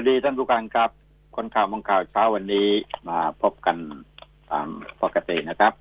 [0.00, 0.90] วัสดีท่านผู้การครับ
[1.36, 2.68] คนข่าวมองข่าวเช้าวันนี้
[3.08, 3.76] มาพบกัน
[4.50, 4.68] ตาม
[5.02, 5.74] ปกตินะครับ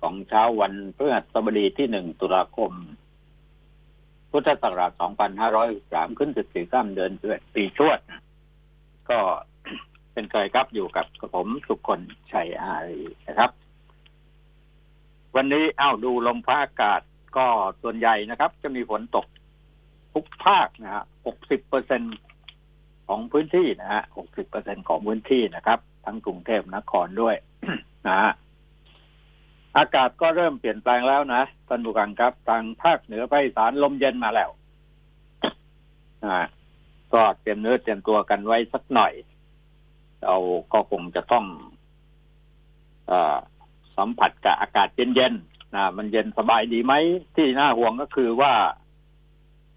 [0.00, 2.72] ของเช้าวันพฤหัสบดีที่หนึ่งตุลาคม
[4.30, 4.92] พุทธศักราช
[5.54, 7.98] 2503ขึ้น14ข้ามเดือนเดือนปีชวด
[9.10, 9.18] ก็
[10.12, 12.00] เป็นเคยครับอยู่กับผมสุคน
[12.32, 13.50] ชัยอารีนะครับ
[15.36, 17.00] วันนี้เอ้าดูลมฟ้าอากาศ
[17.36, 17.46] ก็
[17.82, 19.26] ส่วนใหญ่นะครับ จะมีฝนตก
[20.12, 21.04] ทุกภาคนะฮะ
[21.36, 22.06] 60เปอร์เซ็นต
[23.08, 27.36] ของพื้นที่นะฮะ60เปอร์เซ็นของพื้นที่นะครับ ทั้งกรุงเทพนครด้วย
[28.08, 28.32] นะฮะ
[29.78, 34.50] อากาศก็เริ่มเปลี่ยนแปลงแล้วนะท่านผู้กังครับ ทางภาคเหนือภาคอีสานลมเย็นมาแล้ว
[36.24, 36.46] นะ
[37.14, 39.12] ก็เตรียมเนื้อเตรียมตัวกันไว้สักหน่อย
[40.22, 40.36] เรา
[40.72, 41.44] ก็คงจะต้อง
[43.10, 43.12] อ
[43.96, 46.92] สัมผัสกับอากาศเย็นๆนะมันเย็นสบายดีไหม
[47.36, 48.52] ที่น่าห่วงก็คือว่า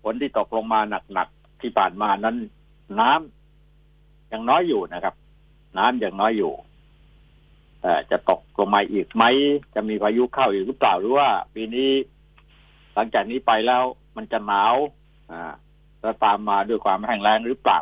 [0.02, 0.80] ฝนที่ตกลงมา
[1.14, 2.38] หนักๆที่ผ่านมานั้น
[3.00, 5.16] น้ำยังน้อยอยู่นะครับ
[5.78, 6.54] น้ำยังน้อยอยู่
[8.12, 9.24] จะตกลงมาอีกไหม
[9.76, 11.92] จะมีพายุเข้าอีกหรือเปล่าหรือว่า ปีนี้
[12.94, 13.84] หลังจากนี้ไปแล้ว
[14.18, 14.76] มันจะหนาว
[15.32, 15.54] อ่า
[16.02, 17.82] แล้วตามมาด้วยความแห้งแล้งหรือเปล่า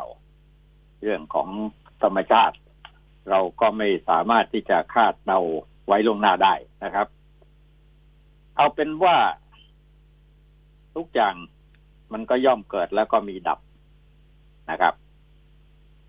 [1.02, 1.48] เรื่องของ
[2.02, 2.56] ธรรมชาติ
[3.30, 5.40] เราก็ไม่สามารถที่จะคาดเดา
[5.86, 7.06] ไว้ลงหน้าได้นะครับ
[8.56, 9.16] เอาเป็นว่า
[10.96, 11.34] ทุกอย่าง
[12.12, 13.58] มันก็ย่อมเกิดแล้วก็มีดับ
[14.76, 14.96] นะครับ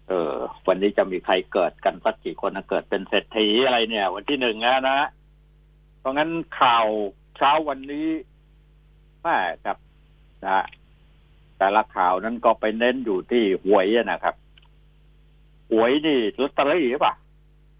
[0.07, 0.35] เออ
[0.67, 4.99] วันนี้จะมีใครเกิดกันสักกี่คนนะเกิดเป็นเศรษฐีอะไรเนี่ย วันที่หนึ่งนะนะ
[5.99, 6.29] เพราะงั้น
[6.59, 6.85] ข่าว
[7.38, 8.07] เช้าวันนี้
[9.21, 9.77] แม่ครับ
[10.45, 10.65] นะ
[11.57, 14.35] แต่ละข่าวนั้นก็ไปเน้นอยู่ที่หวยนะครับ
[15.71, 17.15] หวยนี่ลอตเตอรี่หรือเปล่า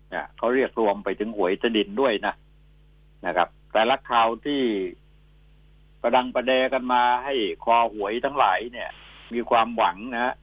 [0.10, 2.34] เนี่ยเขาเรียกรวมไปถึงหวยตดินด้วยนะ
[3.26, 4.62] นะครับ แต่ละข่าวที่
[6.02, 8.90] ประดังประเดกันมาให้คอหวยทั้งหลายเนี่ย
[9.34, 10.34] มีความหวังนะ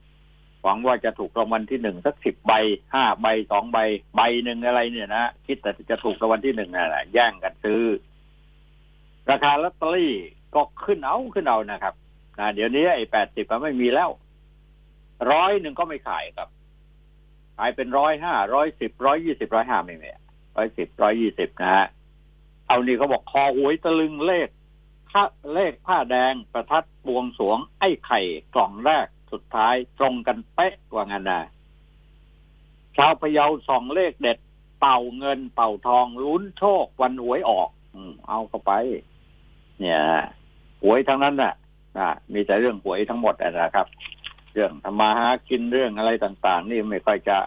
[0.65, 2.53] หวังว่าจะถูกรางวัลที่หนึ่งสักสิบใบ
[2.93, 3.77] ห้าใบสองใบ
[4.15, 7.81] ใบหนึ่งอะไรเนี่ยนะคิดแต่จะถูกรางวัลที่หนึ่งนะแย่งกันซื้อ
[9.31, 10.15] ราคาลอตเตอรี่
[10.55, 11.93] ก็ขึ้นเอาขึ้นเอานะครับ
[12.39, 14.09] นะเดี๋ยวนี้ไอ้แปดสิบมันไม่มีแล้ว
[15.31, 16.49] ร้อยหนึ่งก็ไม่ขายครับ
[17.57, 20.09] ขายเป็นร้อยห้าร้อยสิบร้อยยี่สิบร้อยห้าไม่มี
[20.55, 21.85] ร้อยสิบร้อยยี่สิบนะฮะ
[22.67, 24.47] เอานี่เขาบอกคอหวยตะลึงเลข
[25.09, 25.23] ผ้า
[25.53, 28.21] เลขผ้าแดงประทัดบวงสวงไอ้ไข่
[28.55, 31.41] กล่องแรก สุดท้ายตรงกันเป๊ะกว่างั้นนะ
[32.97, 34.37] ชาวพะเยาส่องเลขเด็ด
[34.79, 38.71] เป่าเงินเป่าทองลุ้นโชควันหวยออก อืมเอาเข้าไป
[39.79, 40.01] เนี่ย
[40.83, 41.53] หวยทั้งนั้นน่ะ
[41.97, 43.87] นะมีแต่เรื่องหวยทั้งหมดนะครับ
[44.53, 47.37] เรื่องธรรมาหากินเรื่องอะไรต่าง ๆ นี่ไม่ค่อยจะ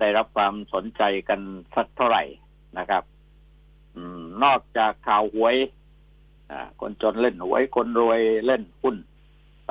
[0.00, 1.40] ได้รับความสนใจกัน
[1.74, 2.22] สักเท่าไหร่
[2.78, 3.02] นะครับ
[3.96, 3.98] อ
[4.44, 5.56] นอกจากข่าวหวย
[6.80, 8.96] คนจนเล่นหวยคนรวยเล่นหุ้น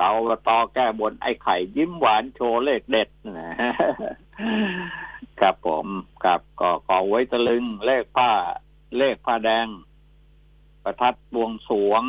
[0.00, 0.10] สา
[0.48, 3.54] ตอแก้บนไอ้ไข่ยิ้มหวานโชว์เลขเด็ดนะ
[5.40, 5.86] ครับผม
[6.24, 8.30] กับก็ขอไว้ตะลึง เลขผ้า
[8.98, 9.66] เลขผ้าแดง
[10.84, 12.04] ประทัดบวงสวง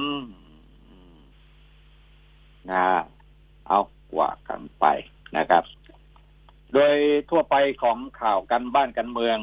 [2.71, 2.85] นะ
[3.67, 3.79] เอา
[4.17, 4.85] ว่ากันไป
[5.37, 5.63] นะครับ
[6.73, 6.95] โดย
[7.29, 9.39] ทั่วไปของข่าวกันบ้านกันเมือง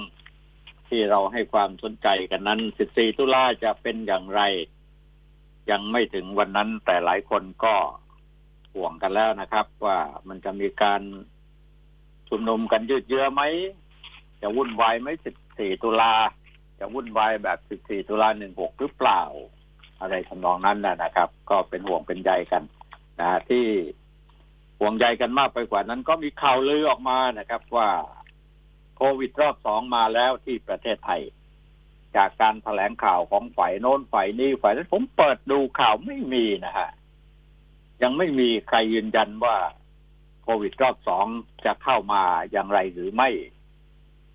[0.88, 2.60] ที่เราให้ความสนใจกันนั้น
[2.91, 4.42] 14 ตุลาจะเป็นอย่างไร
[5.70, 7.75] ยังไม่ถึงวันนั้นแต่หลายคนก็
[8.75, 9.99] ห่วงกันแล้วนะครับ ว่า
[10.29, 11.03] มันจะมีการ
[12.29, 13.43] ชุมนุมกันยืดเยื้อไหม
[14.43, 15.09] จะวุ่นวายไหม
[15.49, 16.12] 14ตุลา
[16.79, 19.23] จะวุ่นวายแบบ14ตุลา16หกหรือเปล่า
[20.01, 22.62] อะไรทำนองนั้นนะครับ ก็เป็นห่วงเป็นใยกัน
[23.21, 23.65] นะที่
[24.81, 27.89] ห่วงใยกันมากไปกว่านั้นก็มีข่าวลือออกมานะครับ ว่า
[28.97, 31.23] โควิดรอบสองมาแล้วที่ประเทศไทย
[32.17, 36.91] จากการแถลงข่าวของฝ่ายโน้นฝ่ายนี้ฝ่ายนั้นผมเปิดดูข่าวไม่มีนะฮะ
[38.03, 39.56] ยังไม่มีใครยืนยันว่า
[40.42, 41.26] โควิดรอบสอง
[41.64, 43.28] จะเข้ามาอย่างไรหรือไม่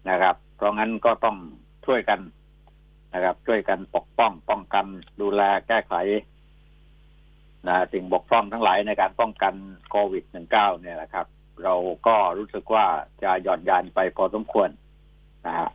[0.10, 1.38] นะครับ เพราะงั้นก็ต้อง
[1.86, 2.20] ช่วยกัน
[3.14, 4.86] นะครับ ช่วยกันปกป้องป้องกัน
[5.22, 5.94] ดูแลแก้ไข
[7.68, 9.54] นะสิ่งบกพร่องทั้งหลายในการป้องกัน
[9.90, 11.28] โควิด -19 เนี่ยนะครับ
[11.64, 11.76] เรา
[12.08, 12.86] ก็รู้สึกว่า
[13.24, 14.70] จะหย่อนยานไปพอสมควร
[15.46, 15.70] นะฮะ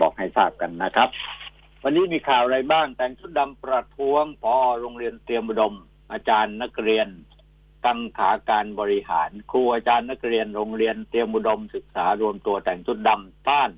[0.00, 1.08] บอกให้ทราบกันนะครับ
[1.82, 5.74] วันนี้มีข่าวอะไรบ้าง แต่งชุดดำประท้วงพอโรงเรียนเตรียมอุดม
[6.12, 7.08] อาจารย์นักเรียน
[7.86, 13.70] ตั้งขาการบริหาร ครูอาจารย์นักเรียนโรงเรียนเตรียมอุดมศึกษารวมตัวแต่งชุดดำต้าน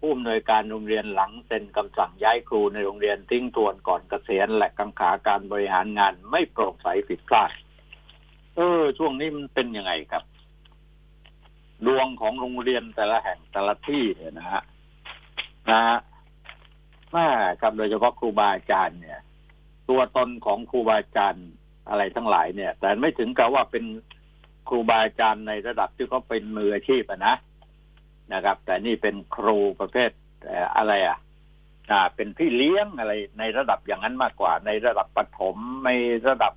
[0.00, 7.50] ผู้อำนวยการโรงเรียนหลังเซ็นคำสั่งย้ายครูในโรงเรียนทิ้งทวนก่อนเกษียณและกังขาการบริหารงานไม่โปร่งใสผิดพลาด
[8.56, 10.24] เออ ช่วงนี้มันเป็นยังไงครับ
[11.86, 14.62] ดวงของโรงเรียนแต่ละแห่งแต่ละที่เนี่ยนะฮะ
[15.70, 15.98] นะฮะ
[17.14, 17.26] มา
[17.60, 19.20] ครับโดยเฉพาะครูบาอาจารย์เนี่ย
[19.88, 21.48] ตัวตนของครูบาอาจารย์
[21.88, 23.84] อะไรทั้งหลายเนี่ย แต่ไม่ถึงกับว่าเป็น
[24.68, 27.34] ครูบาอาจารย์ในระดับที่เขาเป็นมืออาชีพนะ
[28.32, 30.10] นะครับ แต่นี่เป็นครูประเภท
[30.76, 31.18] อะไรอะ
[31.90, 35.56] อ่า เป็นพี่เลี้ยงอะไรในระดับอย่างนั้นมากกว่า ในระดับประถม
[35.86, 35.90] ใน
[36.28, 36.54] ระดับ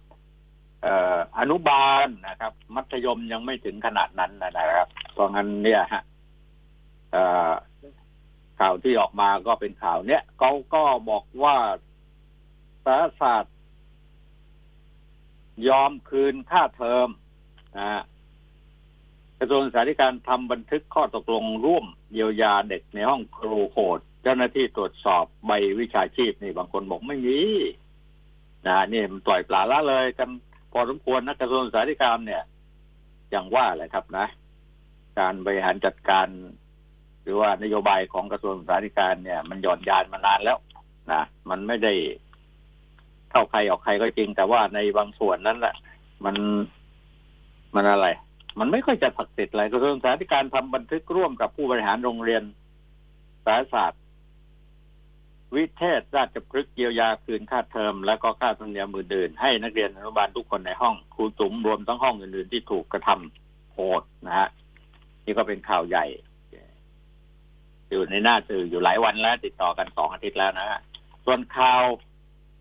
[0.81, 6.03] เอ่ออนุบาลนะครับ มัธยมยังไม่ถึงขนาดนั้นนะครับเพราะงั้นเนี่ยฮะ
[8.59, 11.55] ข่าวที่ออกมาก็เป็นข่าวเนี้ยเขาก็บอกว่า
[12.85, 13.57] สารศาสตร์
[15.67, 17.09] ยอมคืนค่าเทอม
[17.77, 18.01] นะ
[19.39, 27.39] กระทรวงสาธารณทำบันทึกข้อตกลงร่วมเยียวยาเด็กในห้องครูโหดเจ้าหน้าที่ตรวจสอบใบวิชาชีพนี่บางคนบอกไม่มี
[28.67, 30.29] นะนี่มันปล่อยปลาละเลย กัน
[30.71, 32.43] พอสมควรนะกระทรวงสาธารณเนี่ย
[33.31, 34.27] อย่างว่าแหละครับนะ
[35.19, 36.27] การบริหารจัดการ
[37.23, 40.57] หรือว่านโยบายของกระทรวงสาธารณเนี่ย มันหย่อนยานมานานแล้ว
[41.11, 41.93] นะมันไม่ได้
[43.31, 45.75] เข้าใครออกใครก็จริง แต่ว่าในบางส่วนนั้นแหละ
[46.25, 46.35] มัน
[47.75, 48.07] มันอะไร
[48.59, 52.43] มันไม่ค่อยจะศักดิ์สิทธิ์อะไรกระทรวงสาธารณทำบันทึกร่วมกับผู้บริหารโรงเรียน
[53.45, 54.01] สารศาสตร์
[55.55, 64.49] วิเทศราชพฤกษ์เยียวยาคืนค่าเทอม และก็ค่าธรรมเนียมอื่นให้นักเรียนอนุบาลทุกคนในห้องครูจุ๋มรวมทั้งห้องอื่นๆที่ถูกกระทำโหดนะฮะ
[65.25, 66.05] นี่ก็เป็นข่าวใหญ่
[67.89, 70.79] อยู่ในหน้าสื่ออยู่หลายวันแล้ว ติดต่อกันสองอาทิตย์แล้วนะฮะ
[71.25, 71.83] ส่วนข่าว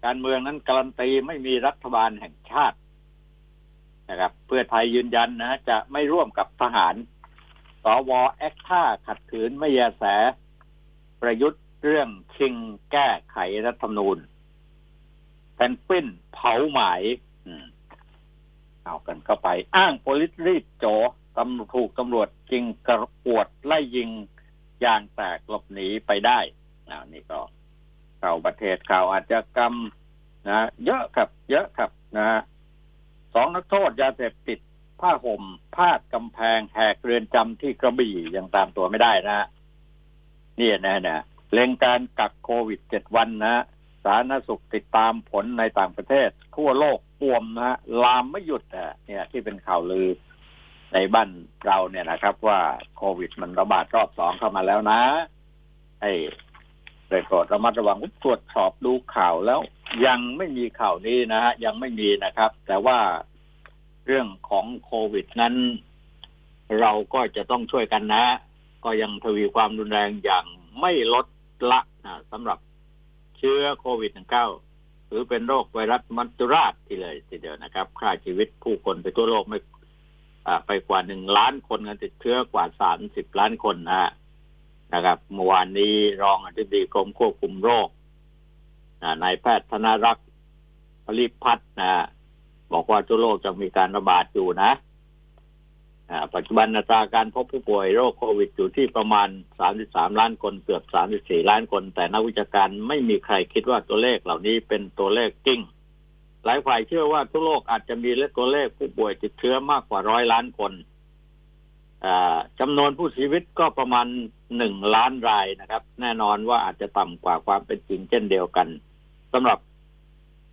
[0.04, 2.78] การเมืองนั้นการันตีไม่มีรัฐบาลแห่งชาติ
[4.10, 6.94] นะครับ เพื่อไทยยืนยันนะ จะไม่ร่วมกับทหาร
[7.84, 10.04] สวแอคท่าขัดขืนไม่ยาแส
[11.20, 12.54] ประยุทธ์เรื่องชิง
[12.92, 13.36] แก้ไข
[13.66, 14.18] รัฐธรรมนูญ
[15.54, 17.02] แพนปิ้นเผาหมาย
[18.84, 20.86] เอากันเข้าไป อ้างโพลิสรีดโจ
[21.36, 24.10] ตำถูกตำรวจจริงกระปวดไล่ยิง
[24.84, 26.38] ยางแตกหลบหนีไปได้
[26.88, 27.40] อานี่ก็
[28.22, 29.74] ข่าวประเทศข่าวอาชญากรรม
[30.48, 32.40] นะเยอะครับ เยอะครับนะ
[33.34, 34.58] สองนักโทษยาเสพติด
[35.00, 35.42] ผ้าห่ม
[35.76, 39.46] พาดกำแพงแหกเรือนจำที่กระบี่ยังตามตัวไม่ได้นะ
[40.60, 41.22] นี่นะนะ
[41.52, 43.64] เล็งการกักโควิดเจ็ดวันนะ
[44.04, 50.08] สาธารณสุขติดตามผลในต่างประเทศ ทั่วโลกป่วมนะลามไม่หยุดอะเนี่ย ที่เป็นข่าวลือ
[50.92, 51.28] ในบ้าน
[51.66, 52.60] เราเนี่ยนะครับ ว่า
[52.96, 55.00] โควิดมันระบาดรอบสองเข้ามาแล้วนะ
[56.00, 56.12] ไอ้
[57.10, 59.60] ได้โปรดระมัดระวังตรวจสอบดูข่าวแล้ว
[60.06, 62.98] ยังไม่มีข่าวนี้นะฮะยังไม่มีนะครับ แต่ว่า
[64.06, 65.54] เรื่องของโควิดนั้น
[66.80, 68.24] เราก็จะต้องช่วยกันนะ
[68.84, 70.44] ก็ยังทวีความรุนแรงอย่าง
[70.80, 71.26] ไม่ลด
[71.70, 72.58] ละนะสำหรับ
[73.38, 74.12] เชื้อโควิด
[74.56, 79.58] -19 หรือเป็นโรคไวรัสมัจจุราชที่เลยทีเดียวนะครับฆ่าชีวิตผู้คนไปทั่วโลกไม่
[80.66, 84.10] ไปกว่าหนึ่งล้านคนกันติดเชื้อกว่าสามสิบล้านคนนะฮะ
[84.94, 87.88] นะครับเมื่อวานนี้รองอธิบดีกรมควบคุมโรค
[89.22, 90.26] นายแพทย์ธนรักษ์
[91.06, 91.92] ผลิพัฒนะ
[92.72, 94.72] บอกว่าทั่วโลกจะมีการระบาดอยู่นะ
[96.34, 99.28] ปัจจุบันอัตราการพบผู้ป่วยโรคโควิดอยู่ที่ประมาณ
[99.74, 100.82] 33 ล้านคนเกือบ
[101.16, 105.60] 34 ล้านคน แต่นักวิชาการไม่มีใครคิดว่าตัวเลขเหล่านี้เป็นตัวเลขจริง
[106.44, 110.72] หลายฝ่ายเชื่อว่าทั่วโลกอาจจะมีเลขตัวเลขผู้ป่วยติดเชื้อมากกว่าร้อยล้านคน
[112.60, 114.06] จำนวนผู้เสียชีวิตก็ประมาณ
[114.56, 118.68] หนึ่งล้านรายนะครับ แน่นอนว่าอาจจะต่ำกว่าความเป็นจริงเช่นเดียวกัน
[119.32, 119.58] สำหรับ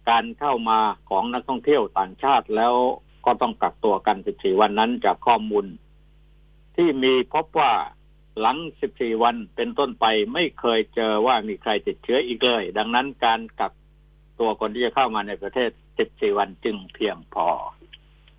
[0.09, 2.73] การเข้ามาของนักท่องเที่ยวต่างชาติแล้ว
[3.25, 5.65] ก็ต้องกักตัวกัน 14 วันนั้นจากข้อมูล
[6.75, 7.73] ที่มีพบว่า
[8.39, 8.57] หลัง
[8.91, 13.73] 14 วันเป็นต้นไปไม่เคยเจอว่ามีใครติดเชื้ออีกเลย ดังนั้นการกัก
[14.39, 15.69] ตัวคนที่จะเข้ามาในประเทศ
[16.03, 17.47] 14 วันจึงเพียงพอ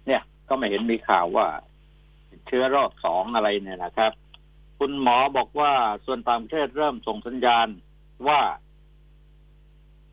[0.07, 1.47] เนี่ยก็ไม่เห็นมีข่าวว่า
[2.47, 4.13] เชื้อรอบสองอะไรเนี่ยนะครับ
[4.79, 5.73] คุณหมอบอกว่า
[6.07, 7.69] ส่วนต่างประเทศเริ่มส่งสัญญาณ
[8.29, 8.41] ว่า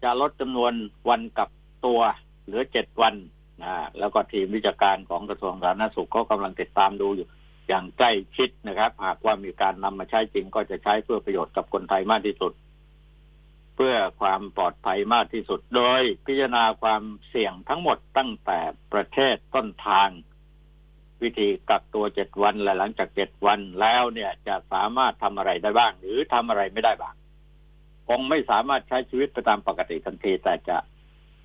[0.03, 0.73] จะลดจำนวน
[1.09, 1.49] วันกับ
[1.85, 1.99] ตัว
[2.45, 3.15] เหลือเจ็ดวัน
[3.63, 7.27] นะแล้วก็ทีมวิจารของกระทรวงสาธารณสุขก็กำลังติดตามดูอยู่
[7.67, 12.53] อย่างใกล้ชิดนะครับ หากว่ามีการนำมาใช้จริงก็จะใช้เพื่อประโยชน์กับคนไทยมากที่สุด
[13.75, 18.59] เพื่อความปลอดภัยมากที่สุด โดยพิจารณาความเสี่ยงทั้งหมดตั้งแต่
[18.93, 20.09] ประเทศต้นทาง
[21.23, 27.15] วิธีกักตัวเจ็ดวันและหลังจากเจ็ดวันแล้วเนี่ยจะสามารถทำอะไรได้บ้าง หรือทำอะไรไม่ได้บ้าง
[28.07, 30.77] คงไม่สามารถใช้ชีวิตไปตามปกติทันที แต่จะ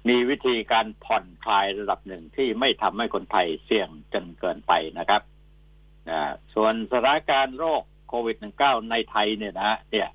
[0.09, 5.23] มีวิธีการผ่อนคลายระดับหนึ่งที่ไม่ทำให้คนไทยเสี่ยงจนเกินไปนะครับ
[6.55, 10.09] ส่วนสถานการณ์โรคโควิด -19 ในไทยเนี่ยนะเนี่ย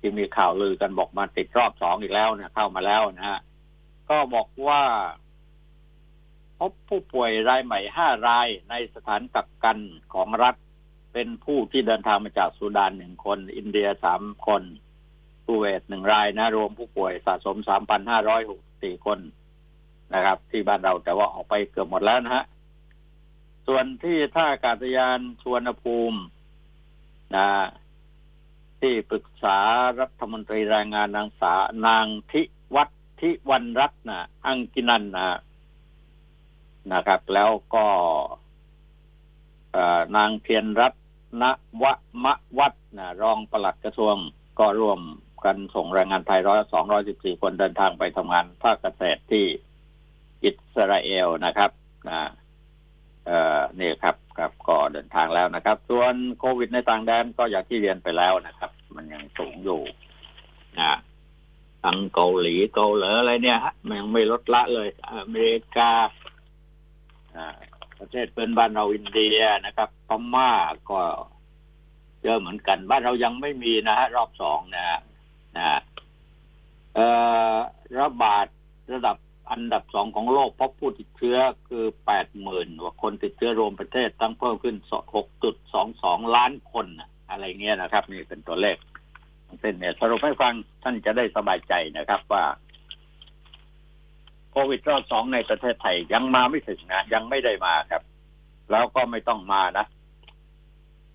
[0.00, 3.40] ที่มีข่าวลือกันบอกมาติดรอบสองอีกแล้วนี่ยเข้ามาแล้วนะฮะ
[4.10, 4.82] ก็บอกว่า
[6.62, 9.78] พบผู้ป่วยรายใหม่ห้ารายในสถานกักกัน
[10.14, 10.56] ของรัฐ
[11.12, 14.62] เป็นผู้ที่เดินทางมาจากสุดานหนึ่งคน อินเดียสามคน
[15.44, 19.18] คูเวตหนึ่งรายนะรวมผู้ป่วยสะสมสามพันห้าร้อยหกสี่คน
[20.14, 22.44] นะครับ ที่บ้านเราแต่ว่าออกไปเกือบหมดแล้วนะฮะ
[23.66, 26.20] ส่วนที่ท่าอากาศยานชวนภูมิ
[27.36, 27.46] นะ
[28.80, 29.58] ที่ปรึกษา
[30.00, 31.54] รัฐมนตรีแรงงานนางสา
[31.86, 32.42] นางทิ
[32.74, 32.84] วั
[33.22, 35.40] ฒิวันรัตนะอังกินันนะ
[36.92, 37.86] นะครับ แล้วก็
[40.16, 40.94] นางเพียรรัต
[41.42, 41.44] น
[41.82, 41.84] ว
[42.24, 44.14] มะวัดนะรองปลัดกระทรวง
[44.58, 45.00] ก็ร่วม
[45.44, 49.44] กันส่งแรงงานไทยร้อยสองร้อยสิบสี่คนเดินทางไปทำงานภาคเกษตรที่
[50.44, 51.70] อิสราเอลนะครับ
[52.08, 52.30] นะ
[53.26, 59.80] เอ่อนี่ครับครับก็เดินทางแล้วนะครับ ส่วนโควิดในต่างแดนก็อย่างที่เรียนไปแล้วนะครับ มันยังสูงอยู่
[60.80, 60.98] นะ
[61.84, 65.90] ทั้งเกาหลีเกาหลีอะไรเนี่ยฮะมันยังไม่ลดละเลย อเมริกา
[67.98, 70.50] ประเทศเป็นบ้านเราอินเดียนะครับพม่า
[70.90, 71.00] ก็
[72.22, 75.00] เยอะเหมือนกัน บ้านเรายังไม่มีนะฮะรอบสองนะ
[75.56, 75.80] นะ
[76.94, 77.06] เอ่
[77.54, 77.56] อ
[78.00, 78.46] ระบาด
[78.92, 79.16] ระดับ
[79.50, 84.76] อันดับสองของโลกพบผู้ติดเชื้อคือแปดหมื่นว่าคนติดเชื้อรวมประเทศตั้งเพิ่มขึ้น
[85.16, 86.86] หกจุดสองสองล้านคน
[87.30, 88.76] อะไรเงี้ยนะครับ นี่เป็นตัวเลข
[89.60, 92.44] เป็นเนี่ยสรุปให้ฟังท่านจะได้สบายใจนะครับว่า
[94.52, 98.02] โควิดรอบสองในประเทศไทยยังมาไม่ถึงนะ ยังไม่ได้มาครับ
[98.70, 99.86] แล้วก็ไม่ต้องมานะ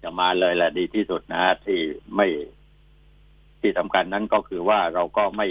[0.03, 1.79] จะมาเลยแหละดีที่สุดนะที่
[2.15, 2.27] ไม่
[3.61, 5.47] ที่สำคัญนั้นก็คือว่าเราก็ไม่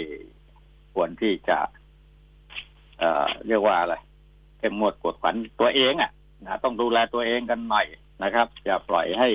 [0.93, 1.57] ควรที่จะ
[2.99, 3.95] เอ่อ เรียกว่าอะไร
[4.59, 6.11] เข้มงวดกดขันตัวเองอะ
[6.45, 7.83] นะต้องดูแลตัวเองกันใหม่
[8.23, 9.29] นะครับอย่าปล่อยให้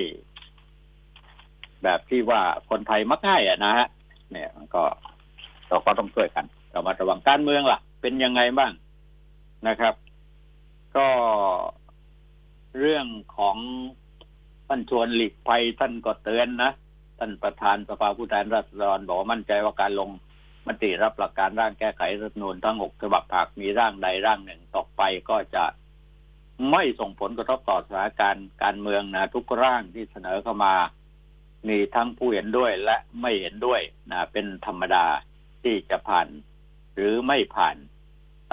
[1.83, 3.87] แบบที่ว่าคนไทยมักง่ายอะนะฮะ
[4.31, 4.83] เนี่ยมันก็
[5.69, 8.73] เราก็ต้องช่วยกันเรามาระวังการเมืองล่ะ เป็นยังไงบ้าง
[9.67, 9.95] นะครับ
[10.97, 11.07] ก็
[12.79, 13.07] เรื่อง
[13.37, 13.57] ของ
[14.67, 16.71] ท่านชวนหลีกภัยท่านก็เตือนนะ
[17.19, 20.09] ท่านประธานสภาผู้แทนราษฎรบอกมั่นใจว่าการลง
[20.67, 25.65] มติรับหลักการร่างแก้ไขรัฐนูนทั้งหกฉบับหากมีร่างใดร่างหนึ่งตกไปก็จะ
[26.71, 30.75] ไม่ส่งผลกระทบต่อสถานการณ์การเมืองนะทุกร่างที่เสนอเข้ามา
[31.67, 33.81] มีทั้งผู้เห็นด้วยและไม่เห็นด้วย
[34.11, 35.05] นะเป็นธรรมดา
[35.63, 36.27] ที่จะผ่าน
[36.95, 37.75] หรือไม่ผ่าน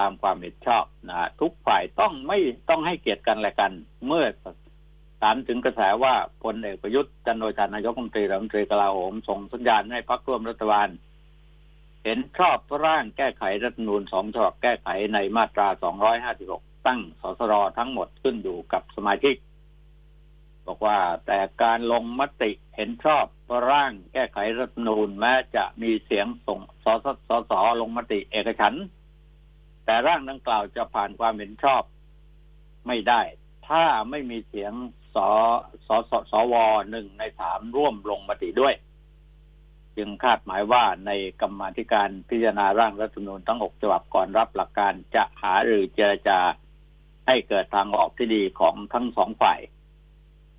[0.01, 2.39] ตามความเห็นชอบนะทุกฝ่ายต้องไม่
[2.69, 3.73] ต้องให้เกียรติกันและกัน
[4.07, 4.25] เมื่อ
[5.23, 6.15] ถามถึงกระแสว่า
[6.45, 10.89] พลเอกประยุทธ์จันโอชานายกรัฐมนตรีรัฐมนตรีกลาโหมส่งสัญญาณให้พรรคร่วมรัฐบาล
[12.05, 15.69] เห็นชอบร่างแก้ไขรัฐมนูญสองฉบับแก้ไขในมาตรา
[16.27, 19.37] 256 ตั้งสสรทั้งหมดขึ้นอยู่กับสมาชิก
[20.67, 23.25] บอกว่าแต่การลงมติเห็นชอบ
[23.71, 28.85] ร่างแก้ไขรัฐมนูญแม้จะมีเสียงส่งสสสสลงมติเอกฉันท์
[29.85, 31.83] แต่ร่างดังกล่าวจะผ่านความเห็นชอบ
[32.87, 33.21] ไม่ได้
[33.69, 34.73] ถ้าไม่มีเสียง
[35.15, 35.17] ส
[35.87, 36.55] สสสว
[36.91, 38.75] หนึ่งในสามร่วมลงมติด้วย
[39.97, 41.11] จึงคาดหมายว่าใน
[41.41, 46.41] กรรมธิการพิจารณาร่างรัฐธรรมนูญทั้งหกฉบับก่อนรับหลักการจะหาหรือเจรจา
[47.27, 49.61] ให้เกิดทางออกที่ดีของทั้งสองฝ่าย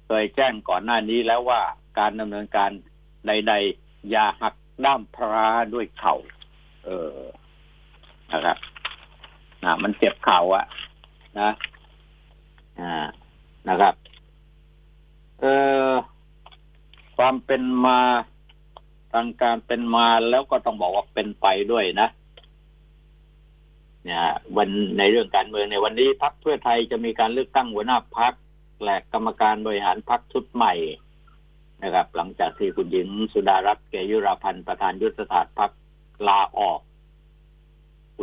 [0.08, 1.62] เคยแจ้งก่อนหน้านี้แล้วว่า
[2.00, 2.72] การดำเนินการ
[3.28, 6.16] ใด ๆ อย่าหักด้ามพระด้วยเข่า
[6.86, 7.20] เออ
[8.32, 8.58] นะครับ
[9.63, 10.65] นะมันเจ็บเข่าอะ
[11.39, 11.51] นะ
[12.80, 12.94] อ่า
[13.70, 13.94] นะครับ
[15.39, 15.46] เอ
[15.89, 15.91] อ
[17.18, 18.00] ความเป็นมา
[19.13, 22.08] ทางการเป็นมาแล้วก็ต้องบอกว่าเป็นไปด้วยนะ
[24.03, 24.22] เนี่ย
[24.58, 28.34] วันในเรื่องการเมืองในวันนี้พักเพื่อไทยจะมีการเลือกตั้งหัวหน้าพัก
[28.84, 30.74] และกรรมการบริหารพักชุดใหม่
[31.84, 35.72] นะครับ หลังจากที่คุณหญิงสุดารัตน์เกยุราพันธ์ประธานยุทธศาสตร์พัก
[36.27, 36.80] ลาออก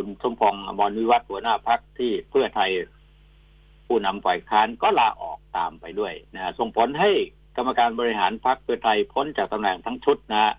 [0.00, 2.70] คุณสมพงษ์อมรวิวัฒหัวหน้าพักที่เพื่อไทย
[3.86, 7.10] ผู้นำฝ่ายค้านก็ลาออกตามไปด้วยนะส่งผลให้
[7.56, 10.54] กรรมการบริหารพรรคเพื่อไทยพ้นจากตำแหน่งทั้งชุดนะ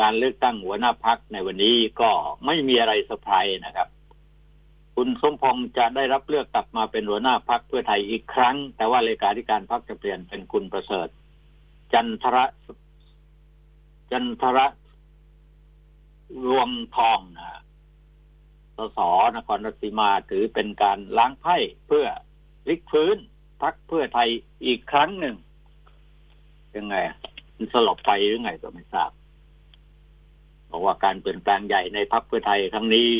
[0.00, 2.10] การเลือกตั้งหัวหน้าพรรคในวันนี้ก็
[2.46, 3.88] ไม่มีอะไรเซอร์ไพรส์นะครับ
[4.94, 11.08] คุณสมพงษ์จะได้รับเลือกกลับมาเป็นหัวหน้าพรรคเพื่อไทยอีกครั้ง แต่ว่าเลขาธิการพรรคจะเปลี่ยนเป็นคุณประเสริฐ
[11.92, 12.44] จันทระ
[14.12, 14.66] จันทร
[16.46, 17.63] รวงทองนะ
[18.76, 18.98] สส
[19.36, 22.06] นครราชสีมาถือเป็นการล้างไพ่เพื่อ
[22.68, 23.16] ลิกฟื้น
[23.62, 24.28] พักเพื่อไทย
[24.66, 25.36] อีกครั้งหนึ่ง
[26.76, 26.96] ยังไง
[27.56, 29.10] มันสลบไปหรือไงก็ไม่ทราบ
[30.70, 33.10] บอกว่าการเปลี่ยนแปลงใหญ่ในพักเพื่อไทยครั้งนี้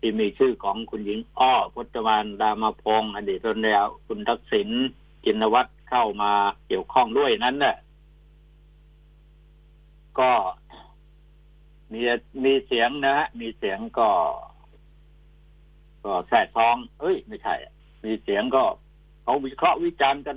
[0.00, 4.68] ที่มีชื่อของคุณหญิงอ้อพุทธวานดามาพงอดีตตนแล้ว คุณทักษิณ
[5.24, 6.32] จินวัตรเข้ามา
[6.66, 7.76] เกี่ยวข้องด้วยนั้นเนี่ย
[10.18, 10.32] ก็
[11.92, 12.00] มี
[12.44, 14.08] มีเสียงนะฮะมีเสียงก็
[16.06, 17.54] ก็แส่ทอง เอ้ย ไม่ใช่
[18.04, 18.64] มีเสียงก็
[19.22, 20.36] เขาวิเคราะห์วิจารณ์กัน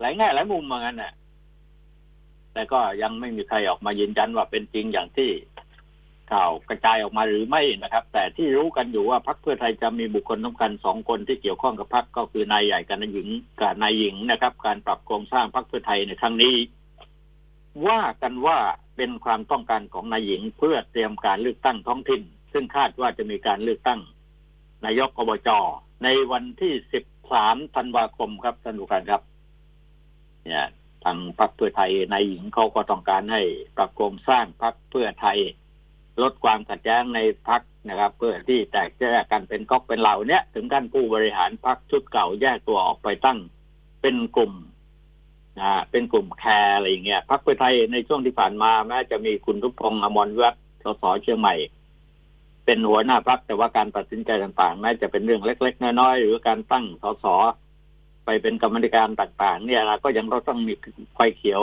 [0.00, 1.12] หลายแง่หลายมุมเหมือนกันน่ะ
[2.52, 5.30] แต่ก็ยังไม่มีใครออกมายืนยันว่าเป็นจริงอย่างที่
[6.32, 13.28] ข่าวกระจายออกมาหรือไม่นะครับ แต่ที่รู้กันอยู่ว่าพรรคเพื่อไทยจะมีบุคคลสำคัญสองคนที่เกี่ยวข้องกับพรรคก็คือนายใหญ่กับนายหญิง
[13.60, 16.56] กับนายหญิงนะครับ การปรับโครงสร้างพรรคเพื่อไทยในครั้งนี้
[17.88, 18.58] ว่ากันว่า
[18.96, 22.22] เป็นความต้องการของนายหญิงเพื่อเตรียมการเลือกตั้งท้องถิ่น
[22.52, 24.00] ซึ่งคาดว่าจะมีการเลือกตั้ง
[24.84, 25.48] นายกอบจ
[26.04, 29.22] ในวันที่สิบสามธันวาคมครับท่านผู้การครับ
[30.44, 30.66] เนี่ย
[31.04, 33.42] ทางพรรคเพื่อไทยนายหญิงเขาก็ต้องการให้
[33.76, 35.38] ปรับโครงสร้างพรรคเพื่อไทย
[36.22, 43.38] ลดความขัดแย้งในพรรคนะครับ เพื่อที่แตกแยกกันเป็นก๊อกเป็นเหล่าเนี้ยถึงขั้นผู้บริหารพรรคชุดเก่าแยกตัวออกไปตั้ง
[44.02, 44.52] เป็นกลุ่ม
[45.58, 51.54] นะเป็นกลุ่มแคร์อะไรอย่างเงี้ยพรรคเพื่อไทยในช่วงที่ผ่านมาแม้จะมีคุณทุพพงษ์อมรวิวัฒน์สสเชียงใหม่
[52.64, 57.26] เป็นหัวหน้าพรรคแต่ว่าการตัดสินใจต่างๆแม้จะเป็นเรื่องเล็ก ๆ น้อยๆหรือการตั้งสส
[58.24, 60.74] ไปเป็นกรรมธิการต่าง ๆ เนี่ยนะก็ยังต้องมี
[61.14, 61.62] ไฟเขียว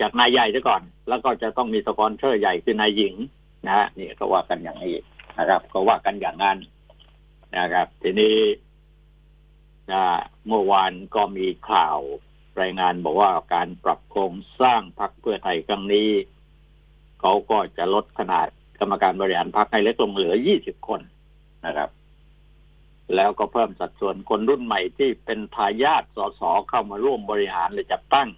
[0.00, 3.14] จากนายใหญ่ซะก่อน แล้วก็จะต้องมีสปอนเซอร์ใหญ่คือนายหญิง
[3.66, 4.96] นะฮะนี่ก็ว่ากันอย่างนี้
[5.38, 6.58] นะครับ ก็ว่ากันอย่างนั้น
[7.58, 8.36] นะครับ ทีนี้
[9.92, 10.04] นะ
[10.46, 11.98] เมื่อวานก็มีข่าว
[12.60, 16.10] รายงานบอกว่าการปรับโครงสร้างพรรคเพื่อไทยครั้งนี้
[17.20, 18.48] เขาก็จะลดขนาด
[18.80, 21.00] กรรมการบริหารพรรคให้เล็กลงเหลือ 20 คน
[21.66, 21.90] นะครับ
[23.14, 28.28] แล้วก็เพิ่มสัดส่วนคนรุ่นใหม่ที่เป็นทายาทสสเข้ามาร่วมบริหารหรือจัดตั้ง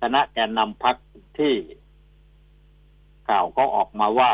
[0.00, 0.96] คณะแกนนำพรรค
[1.38, 1.54] ที่
[3.28, 4.32] ข่าวก็ออกมาว่า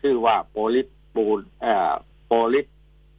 [0.00, 1.26] ชื่อว่าโปลิตบู
[1.60, 1.92] เอ่อ
[2.26, 2.66] โปลิต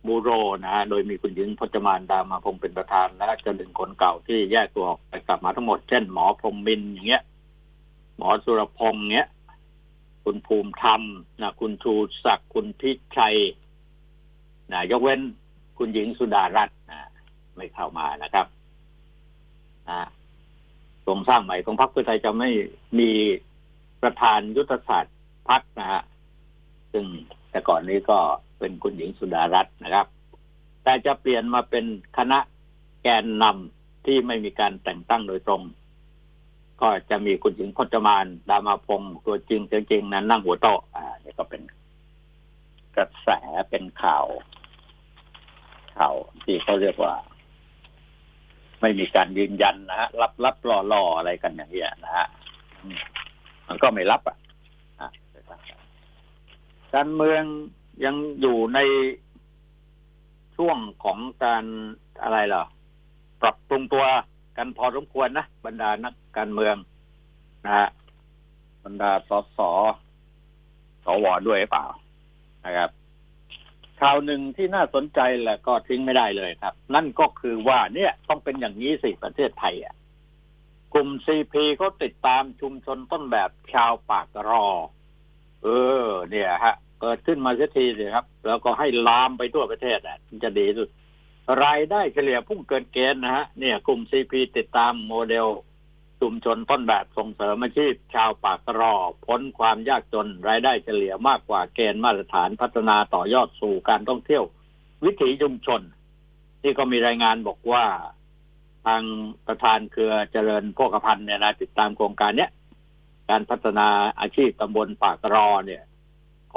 [0.07, 0.29] บูโร
[0.63, 7.24] นะฮะโดยมีคุณหญิงพจมานดามาพงเป็นประธานและจะดึงคนเก่าที่แยกตัวออกไปกลับมาทั้งหมด เช่นหมอพรมมินอย่างเงี้ย
[8.17, 9.29] หมอสุรพงษ์เงี้ย
[10.29, 11.01] คุณภูมิธรรม
[11.41, 11.93] นะคุณชู
[12.25, 13.38] ศักดิ์คุณพิชัย
[14.72, 15.22] นะยกเว้น
[15.77, 17.10] คุณหญิงสุดารัตน์นะ
[17.55, 18.48] ไม่เข้ามานะครับ
[19.89, 20.00] นะ
[21.01, 22.50] โครงสร้างใหม่ของพรรคเพื่อไทยจะไม่
[23.00, 23.12] มี
[24.01, 25.15] ประธานยุทธศาสตร์
[25.50, 26.01] พรรคนะฮะ
[26.91, 27.05] ซึ่ง
[27.50, 28.17] แต่ก่อนนี้ก็
[28.60, 30.07] เป็นคุณหญิงสุดารัตน์นะครับ
[30.84, 31.86] แต่จะเปลี่ยนมาเป็น
[32.17, 32.39] คณะ
[33.03, 35.63] แกนนำที่ไม่มีการแต่งตั้งโดยตรง
[36.81, 41.61] ก็จะมีคุณหญิงพจมานดามาพงศ์ตัวจริงเสียงจริงนั้นนั่งหัวโต๊ะอ่านี่ก็เป็น
[42.96, 43.29] กระแส
[43.70, 44.25] เป็นข่าว
[45.98, 47.13] ข่าวที่เขาเรียกว่า
[48.81, 52.27] ไม่มีการยืนยันนะฮะรับรับรอรออะไรกันอย่างเงี้ยนะฮะ
[53.68, 54.37] มันก็ไม่รับอะ
[55.00, 55.09] อะ
[56.94, 57.44] การเมือง
[58.05, 58.79] ยังอยู่ใน
[60.57, 61.63] ช่วงของการ
[62.24, 62.63] อะไรเหรอ
[63.42, 64.05] ปรับปรุงตัว
[64.57, 66.75] กันพอสมควรนะบรรดานักการเมือง
[67.65, 67.87] นะฮะ
[68.83, 69.59] บรรดาสส
[71.05, 71.87] สวด้วยหรือเปล่า
[72.65, 72.89] นะครับ
[74.01, 79.96] ข่าวหนึ่งที่น่าสนใจแหละก็ทิ้งไม่ได้เลยครับ นั่นก็คือว่าเนี่ยต้องเป็นอย่างนี้สิประเทศไทยอะ
[80.93, 84.67] กลุ่มซีพีเขาติดตามชุมชนต้นแบบชาวปากรอ
[85.63, 85.67] เอ
[86.05, 90.89] อ เนี่ยฮะ เกิดขึ้นมาเสียทีสิครับ แล้วก็ให้ลามไปทั่วประเทศอะจะดีสุด
[91.64, 95.48] รายได้เฉลี่ยพุ่งเกินเกณฑ์นะฮะเนี่ยกลุ่มซีพีติดตามโมเดล
[96.22, 98.94] ชุมชนต้นแบบส่งเสริมอาชีพ ชาวปากรอ
[99.25, 104.44] พ้นความยากจนรายได้เฉลี่ยมากกว่าเกณฑ์มาตรฐานพัฒนาต่อยอดสู่การท่องเที่ยว
[105.03, 105.81] วิถีชุมชน
[106.62, 107.86] ที่ก็มีรายงานบอกว่า
[108.86, 109.03] ทาง
[109.48, 112.51] ประธานเครือเจริญโภคภัณฑ์เนี่ยนะติดตามโครงการเนี้ย
[113.29, 113.88] การพัฒนา
[114.20, 115.83] อาชีพตำบลปากรอเนี่ย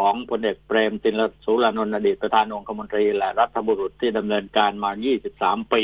[0.01, 4.91] ของพลเอกเปรมตินสุรานนท์อดีตประธานองคมนตรีและรัฐบุรุษที่ดำเนินการมา
[5.31, 5.83] 23 ปี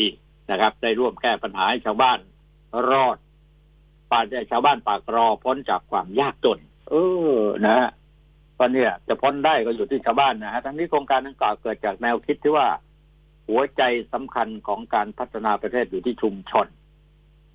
[0.51, 2.19] นะครับ ได้ร่วมแก้ปัญหาให้ชาวบ้าน
[2.91, 3.19] รอด
[4.11, 6.59] ป่าชาวบ้านปากรอพ้นจากความยากจน
[6.91, 6.95] เอ
[7.37, 7.89] อนะฮะ
[8.59, 12.69] ตอนนี้จะพ้นได้ก็อยู่ที่ชาวบ้านนะฮะทั้งนี้โครงการดังกล่าวเกิดจากแนวคิดที่ว่า
[13.49, 16.67] หัวใจสำคัญของการพัฒนาประเทศอยู่ที่ชุมชน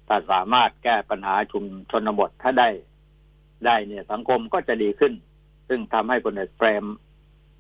[0.08, 2.70] ถ้าสามารถแก้ปัญหาชุมชนบทถ้าได้
[3.66, 5.14] ได้เนี่ยสังคมก็จะดีขึ้น
[5.74, 6.86] ซึ่งทำให้พลเอกเปรม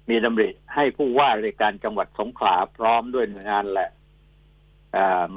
[0.09, 3.89] มีดำริให้ผู้ว่าราชการจังหวัดสงขลาพร้อมด้วยหน่วยงานและ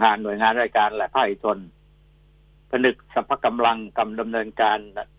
[0.03, 1.59] งานหน่วยงานราชการและภาคเอกชน
[2.71, 4.79] ผนึกสรรพกำลังกำดำเนินการ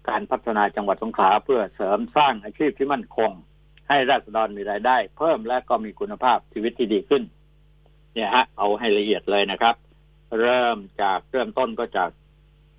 [0.10, 3.32] การพัฒนาจังหวัดสงขลาเพื่อเสริมสร้างอาชีพที่มั่นคง
[3.90, 7.24] ให้ราษฎรมีรายได้ เพิ่มและก็มีคุณภาพชีวิตที่ดีขึ้น
[8.14, 9.76] เนี่ยฮะ เอาให้ละเอียดเลยนะครับ
[10.42, 12.10] เริ่มจากเริ่มต้นก็จาก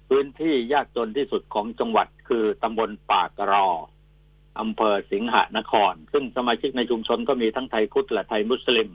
[0.09, 3.69] พื้นที่ยากจนที่สุดของจังหวัดคือตำบลปากรอ
[4.61, 8.89] อำเภอสิงหนคร ซึ่งสมาชิกในชุมชนก็มีทั้งไทยพุทธและไทยมุสลิม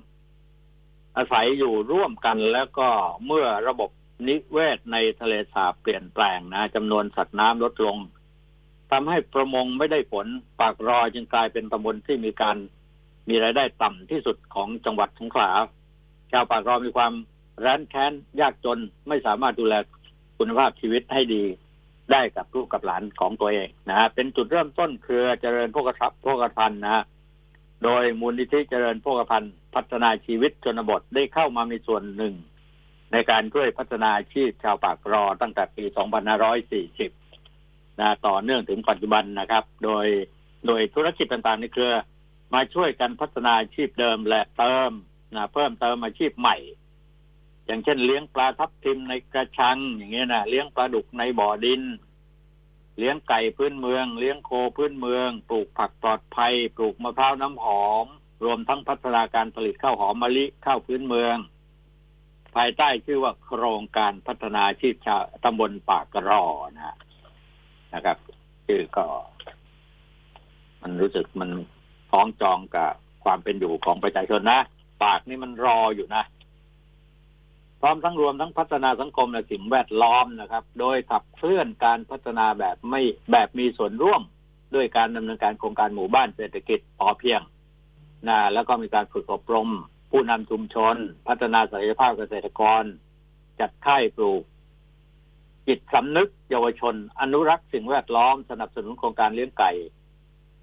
[1.17, 2.89] อาศัยอยู่ร่วมกันแล้วก็
[3.25, 3.89] เมื่อระบบ
[4.27, 7.97] นิเวศในทะเลสาบเปลี่ยนแปลงนะจำนวนสัตว์น้ำลดลง
[8.91, 10.27] ทำให้ประมงไม่ได้ผล
[10.59, 12.57] ปากรอจึงกลายเป็นตำบลที่มีการ
[13.29, 15.51] มีรายได้ต่ำที่สุดของจังหวัดสงขลา
[16.31, 17.13] ชาวปากรอมีความ
[17.65, 19.73] ร้นแค้นยากจนไม่สามารถดูแล
[20.37, 21.43] คุณภาพชีวิตให้ดี
[22.11, 27.03] ได้กับลูกกับหลานของตัวเองนะฮะเป็นจุดเริ่มต้นเครือเจริญพวกทรัพย์พวกพันนะฮะ
[27.83, 29.43] โดยมูลนิธิเจริญพวกพัน
[29.75, 32.33] พัฒนาชีวิตชนบทได้เข้ามามีส่วนหนึ่ง
[33.11, 35.83] ในการช่วยพัฒนาอาชีพชาวปากรอตั้งแต่ปี
[37.11, 40.05] 2540 นะต่อเนื่องถึงปัจจุบันนะครับ โดย
[40.67, 41.93] โดยธุรกิจต่างๆในเครือ
[42.53, 44.91] มาช่วยกันพัฒนาอาชีพเดิมและเติม
[45.35, 46.57] นะเพิ่มเติมอาชีพใหม่
[47.65, 51.81] อย่างเช่นเลี้ยงปลาทับทิมในกระชัง อย่างเงี้ยนะเลี้ยงปลาดุกในบ่อดิน
[52.99, 58.05] เลี้ยงไก่พื้นเมือง เลี้ยงโคพื้นเมือง ปลูกผักปลอดภัย ปลูกมะพร้าวน้ำหอม
[58.43, 61.35] รวมทั้งพัฒนาการผลิตข้าวหอมมะลิข้าวพื้นเมือง
[62.55, 66.43] ภายใต้ชื่อว่าโครงการพัฒนาชีพชาวตำบลปากกระรอ
[66.75, 66.95] นะ
[67.93, 68.17] นะครับ
[68.67, 69.05] ชื่อก็
[70.81, 71.49] มันรู้สึกมัน
[72.09, 72.91] คล้องจองกับ
[73.23, 74.59] ความเป็นอยู่ของประชาชนนะ
[75.03, 76.23] ปากนี่มันรออยู่นะ
[77.81, 84.21] พร้อมทั้งรวมทั้งพัฒนาสังคมและสิ่งแวดล้อมนะครับ โดยขับเคลื่อนการพัฒนาแบบไม่แบบมีส่วนร่วม
[84.75, 87.41] ด้วยการดำเนินการโครงการหมู่บ้านเศรษฐกิจพอเพียง
[88.27, 89.69] นะแล้วก็มีการฝึกอบรม
[90.11, 90.95] ผู้นำชุมชน
[91.27, 92.83] พัฒนาศักยภาพเกษตรกร
[93.59, 94.43] จัดค่ายปลูก
[95.67, 99.71] จิตสำนึกเยาวชน อนุรักษ์สิ่งแวดล้อม สนับสนุนโครงการเลี้ยงไก่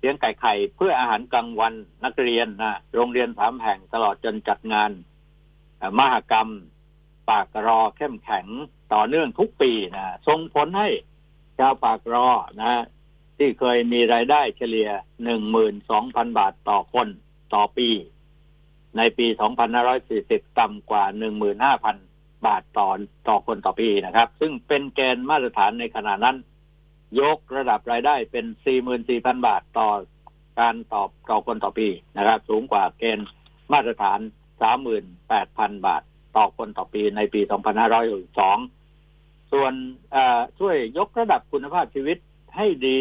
[0.01, 4.91] เลี้ยงไก่ไข่เพื่ออาหารกลางวันนักเรียนนะโรงเรียนสามแห่งตลอดจนจัดงาน
[5.99, 6.49] มหกรรม
[7.31, 8.47] ปากรอเข้มแข็ง
[8.95, 10.89] ต่อเนื่องทุกปีนะส่งผลให้
[11.59, 12.29] ชาวปากรอ
[12.61, 12.83] นะ
[13.39, 14.89] ที่เคยมีรายได้เฉลี่ย
[15.25, 17.09] หนึ่งหมื่นสองพันบาทต่อคน
[17.55, 17.91] ต่อปี
[18.97, 21.97] ในปีสองพันห้าร้อยสี่สิบต่ำกว่าหนึ่งหมื่นห้าพัน
[22.47, 22.89] บาทต่อ
[23.29, 26.37] ต่อคนต่อปีนะครับ ซึ่งเป็นแกนมาตรฐานในขณะนั้น
[27.21, 28.47] ยกระดับรายได้เป็น
[28.97, 29.89] 44,000 บาทต่อ
[30.61, 33.29] การตอบต่อคนต่อปีนะครับ สูงกว่าเกณฑ์
[33.73, 34.19] มาตรฐาน
[35.03, 36.03] 38,000 บาท
[36.37, 37.41] ต่อคนต่อปีในปี
[38.67, 39.73] 2562 ส่วน
[40.59, 42.19] ช่วยยกระดับคุณภาพชีวิต
[42.57, 42.99] ให้ดี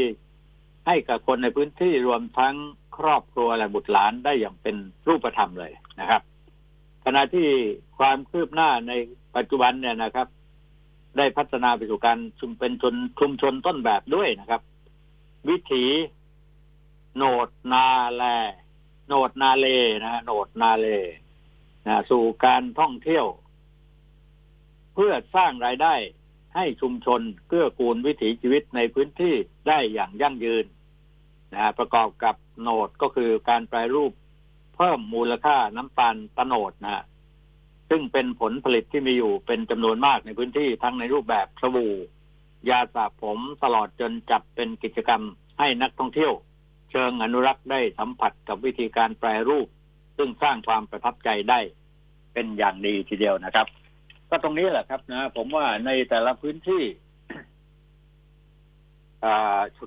[0.88, 2.56] ให้กับคนในพื้นที่รวมทั้ง
[2.98, 4.76] ครอบครัวและบุตรหลานได้อย่างเป็น
[5.08, 6.22] รูปธรรมเลยนะครับ
[7.06, 7.48] ขณะที่
[7.98, 8.94] ความคืบหน้าใน
[9.36, 10.28] ปัจจุบันเนี่ยนะครับ
[11.18, 14.62] ได้พัฒนาไปสู่การชุมเป็นชนชุมชนต้นแบบด้วยนะครับ
[15.50, 15.86] วิถี
[17.16, 18.24] โนดนาแล
[19.08, 19.66] โนดนาเล
[20.04, 20.88] นะฮะโนดนาเล
[21.88, 23.26] นะสู่การท่องเที่ยว
[24.94, 25.96] เพื่อสร้างรายได้
[26.56, 29.36] ให้ชุมชนเกื้อกูลวิถีชีวิตในพื้นที่
[29.68, 30.66] ได้อย่างยั่งยืน
[31.54, 34.12] นะประกอบกับโหนดก็คือการแปรรูป
[34.76, 37.06] เพิ่มมูลค่าน้ำตาลตะโนดนะ
[37.90, 41.94] ซึ่งเป็นผลผลิตที่มีอยู่เป็นจำนวนมากในพื้นที่ทั้งในรูปแบบสบู่
[42.70, 45.22] ยาสระผมตลอดจนจัดเป็นกิจกรรม
[45.60, 46.34] ให้นักท่องเที่ยว
[46.92, 49.68] เชิงอนุรักษ์ได้สัมผัสกับวิธีการแปรรูป
[50.18, 51.60] ซึ่งสร้างความประทับใจได้
[52.38, 53.68] เป็นอย่างดีทีเดียวนะครับ
[54.30, 56.84] ก็ตรงนี้แหละครับนะ ผมว่าในแต่ละพื้นที่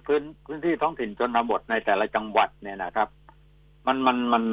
[0.07, 3.09] พื้นพื้นที่ท้องถิ่นชนบทในแต่ละจังหวัดเนี่ยนะครับ
[3.87, 4.45] มันมันมัน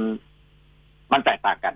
[1.11, 1.75] มันแตกต่างกัน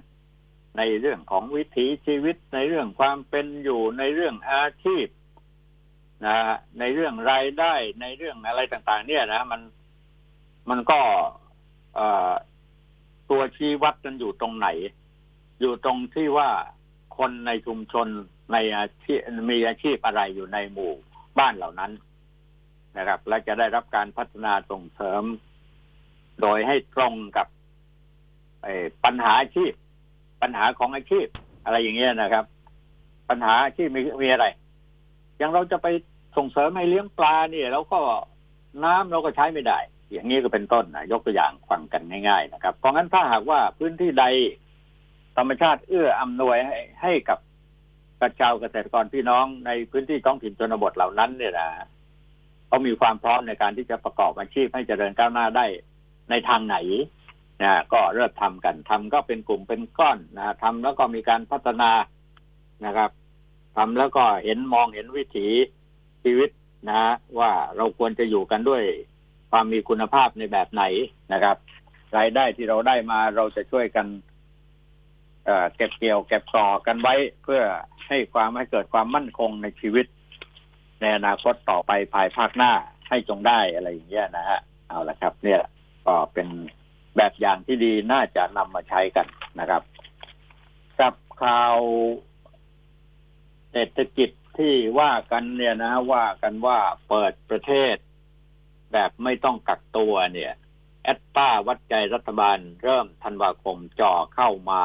[0.78, 5.08] ในเรื่องของวิถีชีวิตในเรื่องความเป็นอยู่ในเรื่องอาชีพ
[6.26, 6.38] นะ
[6.80, 9.62] ในเรื่องรายได้ในเรื่องอะไรต่าง ๆ เนี่ยนะ มัน
[10.70, 11.00] มันก็
[13.30, 14.70] ตัวชี้วัดกันอยู่ตรงไหน
[15.62, 16.50] อยู่ตรงที่ว่า
[17.18, 18.08] คนในชุมชน
[18.54, 19.20] ในอาชีพ
[19.52, 20.92] มีอาชีพอะไรอยู่ในหมู่
[21.40, 21.92] บ้านเหล่านั้น
[22.98, 25.24] นะครับ และจะได้รับการพัฒนาส่งเสริม
[26.42, 27.48] โดยให้ตรงกับ
[29.06, 29.72] ปัญหาอาชีพ
[30.42, 31.28] ปัญหาของอาชีพ
[31.66, 32.46] อะไรอย่างเงี้ยนะครับ
[33.30, 34.46] ปัญหาอาชีพมีมีอะไร
[35.38, 35.88] อย่างเราจะไป
[36.38, 38.00] ส่งเสริมให้เลี้ยงปลาเนี่ยเราก็
[38.84, 39.80] น้ำเราก็ใช้ไม่ได้
[40.12, 44.26] อย่างนี้ก็เป็นต้นนะยกตัวอย่างฟังกันง่าย ๆ นะครับ เพราะงั้นถ้าหากว่าพื้นที่ใด
[45.38, 47.40] ธรรมชาติเอื้ออำนวยให้ให้กับ
[48.22, 51.70] กระเจ้าเกษตรกรพี่น้องในพื้นที่ท้องถิ่นชนบทเหล่านั้นเนี่ยนะ
[52.68, 55.66] เขามีความพร้อมในการที่จะประกอบอาชีพให้เจริญก้าวหน้าได้
[56.30, 56.78] ในทางไหน
[57.62, 61.92] นะก็เริ่มทำกันทำก็เป็นกลุ่มเป็นก้อนนะทำแล้วก็มีการพัฒนา
[62.86, 63.12] นะครับ
[63.78, 65.48] ทำแล้วก็เห็นมองเห็นวิถี
[66.24, 66.50] ชีวิต
[66.90, 68.84] นะว่าเราควรจะอยู่กันด้วย
[69.52, 70.84] ความมีคุณภาพในแบบไหน
[71.34, 71.56] นะครับ
[72.18, 74.06] รายได้ที่เราได้มาเราจะช่วยกัน
[75.76, 77.62] เก็บเกี่ยวเก็บต่อกันไว้เพื่อ
[78.08, 80.06] ให้ความให้เกิดความมั่นคงในชีวิต
[81.02, 82.72] ในอนาคตต่อไปภายภาคหน้า
[83.10, 85.62] ให้จงได้อะไรอย่างเงี้ยนะฮะเอาละครับ เนี่ย
[86.06, 86.48] ก็เป็น
[87.18, 89.28] แบบอย่างที่ดีน่าจะนำมาใช้กัน
[89.60, 89.84] นะครับ
[91.00, 91.78] กับข่าว
[93.72, 97.96] เศรษฐกิจที่ว่ากันเนี่ยนะ ว่ากันว่าเปิดประเทศ
[98.94, 100.54] แบบไม่ต้องกักตัวเนี่ย
[101.04, 104.82] แอดป้าวัดใจรัฐบาลเริ่มธันวาคมจ่อเข้ามา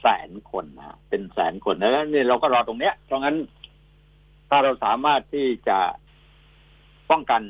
[0.00, 3.36] แสนคนนะเป็นแสนคนแล้วนี่เราก็รอตรงเนี้ย เพราะงั้น
[4.48, 5.78] ถ้าเราสามารถที่จะ
[7.10, 7.42] ป้องกัน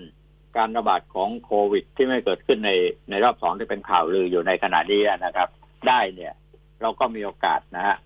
[0.56, 2.70] การระบาดของโควิด ที่ไม่เกิดขึ้นใน
[3.10, 5.48] ในรอบสองที่เป็นข่าวลืออยู่ในขณะนี้นะครับ
[5.88, 6.34] ได้เนี่ย
[6.82, 7.96] เราก็มีโอกาสนะฮะ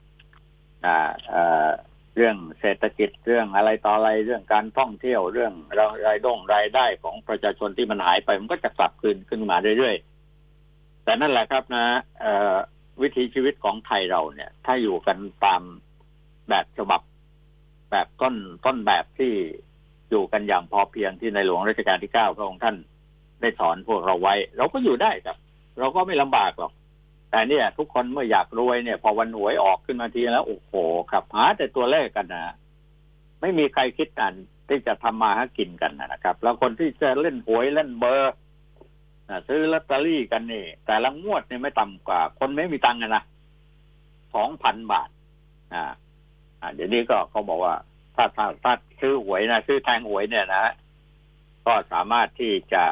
[2.17, 5.53] เรื่องเศรษฐกิจเรื่องอะไรต่ออะไรเรื่องการท่องเที่ยวเรื่อง
[6.07, 11.85] รายด้งรายได้ของประชาชนที่มันหายไป มันก็จะกลับคืนขึ้นมาเรื่อยๆแต่นั่นแหละครับนะ
[13.03, 15.63] วิถีชีวิตของไทยเราเนี่ย ถ้าอยู่กันตาม
[16.49, 17.01] แบบฉบับ
[17.91, 18.35] แบบต้น
[18.67, 19.33] ต้นแบบที่
[20.11, 22.77] อยู่กันอย่างพอเพียงที่ในหลวงรัชกาลที่เก้าพระองค์ท่าน
[23.41, 25.37] ได้สอนพวกเราไว้ เราก็อยู่ได้ครับ
[25.79, 26.73] เราก็ไม่ลำบากหรอก
[27.31, 30.73] แต่เนี่ย ทุกคนเมื่ออยากรวยเนี่ย พอวันหวยออกขึ้นมาทีแล้วโอ้โห
[31.11, 32.55] ครับหาแต่ตัวเลขกันนะ
[33.41, 34.33] ไม่มีใครคิดกัน
[34.69, 38.35] ที่จะทำมาหากินกันนะครับ แล้วคนที่จะเล่นหวยเล่นเบอร์
[39.49, 43.25] ซื้อลอตเตอรี่กันนี่แต่ละงวดเนี่ยไม่ต่ำกว่า คนไม่มีตังค์นะ
[44.35, 45.09] สองพันบาท
[45.75, 45.85] อ่า
[46.75, 47.75] เดี๋ยวนี้ก็เขาบอกว่า
[48.17, 50.73] ถ้าถ้าถ้าซื้อหวยนะซื้อแทงหวยเนี่ยนะ
[51.67, 52.85] ก็สามารถที่จะ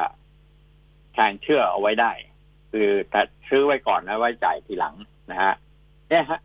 [1.13, 2.11] แทงเชื่อเอาไว้ได้
[2.71, 4.95] คือแต่ซื้อไว้ก่อนนะไว้จ่ายทีหลัง
[5.31, 5.53] นะฮะ
[6.09, 6.39] เนี่ยฮะ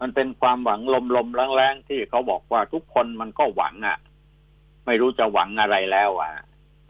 [0.00, 0.80] มันเป็นความหวัง
[1.16, 3.98] ลมๆแรงๆที่เขาบอกว่าทุกคนมันก็หวังอะ
[4.86, 6.30] ไม่รู้จะหวังอะไรแล้วอะ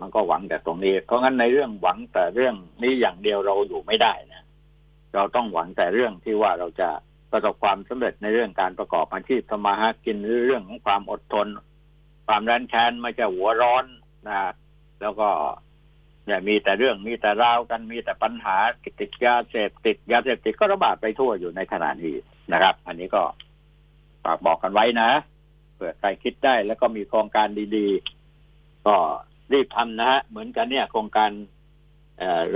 [0.02, 4.42] มันก็หวังแต่ตรงนี้ เพราะงั้นในเรื่องหวังแต่เรื่องนี้อย่างเดียวเราอยู่ไม่ได้นะ
[5.14, 6.88] เราต้องหวังแต่เรื่องที่ว่าเราจะ
[7.32, 11.46] ประสบความสำเร็จในเรื่องการประกอบอาชีพทำมาหากินหรือเรื่องของความอดทน
[12.26, 13.84] ความรันแค้นไม่จะหัวร้อน
[14.28, 14.38] นะ
[15.00, 15.28] แล้วก็
[16.26, 18.56] เนี่ยมีแต่เรื่องมีแต่ราวกันมีแต่ปัญหา
[19.00, 22.16] ติดยาเสพติดยาเสพติดก็ระบาดไปทั่วอยู่ในขณะนี้
[22.52, 23.22] นะครับ อันนี้ก็
[24.24, 25.10] ฝากบอกกันไว้นะ
[25.74, 27.88] เผื่อใครคิดได้แล้วก็มีโครงการดี
[28.38, 28.96] ๆ ก็
[29.54, 31.30] รีบทำนะฮะ เหมือนกันเนี่ยโครงการ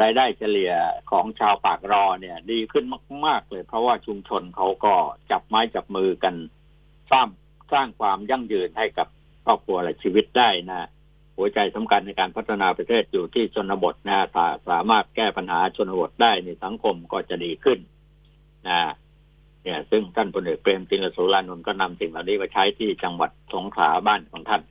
[0.03, 0.73] รายได้เฉลี่ย
[1.11, 2.85] ของชาวปากรอเนี่ย ดีขึ้น
[3.27, 4.95] มาก ๆ เลย เพราะว่าชุมชนเขาก็
[5.31, 6.35] จับไม้จับมือกัน
[7.11, 7.29] สร้าง
[7.73, 9.09] สร้างความยั่งยืนให้กับ
[9.45, 10.89] ครอบครัวและชีวิตได้นะ
[11.37, 17.79] หัวใจสำคัญในการพัฒนาประเทศอยู่ที่ชนบทนะถ้าสามารถแก้ปัญหาชนบทได้ในสังคมก็จะดีขึ้น
[18.69, 18.79] นะ
[19.63, 24.63] เนี่ยซึ่งท่านพลเอกเปรมตินสุรานนท์ก็นำสิ่งเหล่านี้มาใช้ที่จังหวัดสงขลาบ้านของท่าน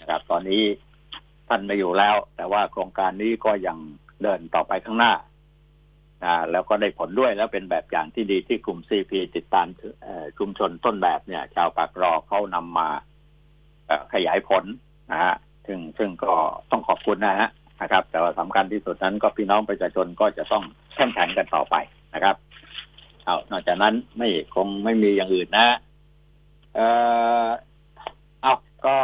[0.00, 0.62] นะครับตอนนี้
[1.48, 3.78] ท่านไม่อยู่แล้ว แต่ว่าโครงการนี้ก็ยัง
[4.22, 5.12] เดินต่อไปข้างหน้า
[6.24, 9.66] อ่าแล้วก็ได้ผลด้วยแล้วเป็นแบบอย่างที่ดีที่กลุ่มซีพีติดตาม
[10.38, 12.88] ชุมชนต้นแบบเนี่ย ชาวปากรอเขานำมา
[14.12, 14.64] ขยายผล
[15.10, 15.34] นะฮะ
[15.66, 16.32] ซึ่งซึ่งก็
[16.70, 17.48] ต้องขอบคุณนะฮะ
[17.82, 21.74] นะครับ แต่ว่าสำคัญที่สุดนั้นก็พี่น้องประชาชนก็จะต้องเข้มแข็งกันต่อไป
[22.14, 22.36] นะครับ
[23.24, 25.76] เอานอกจากนั้นไม่คงไม่มีอย่างอื่นนะ
[26.74, 26.80] เอ
[27.44, 27.46] อ
[28.42, 28.54] เอา
[28.86, 28.96] ก็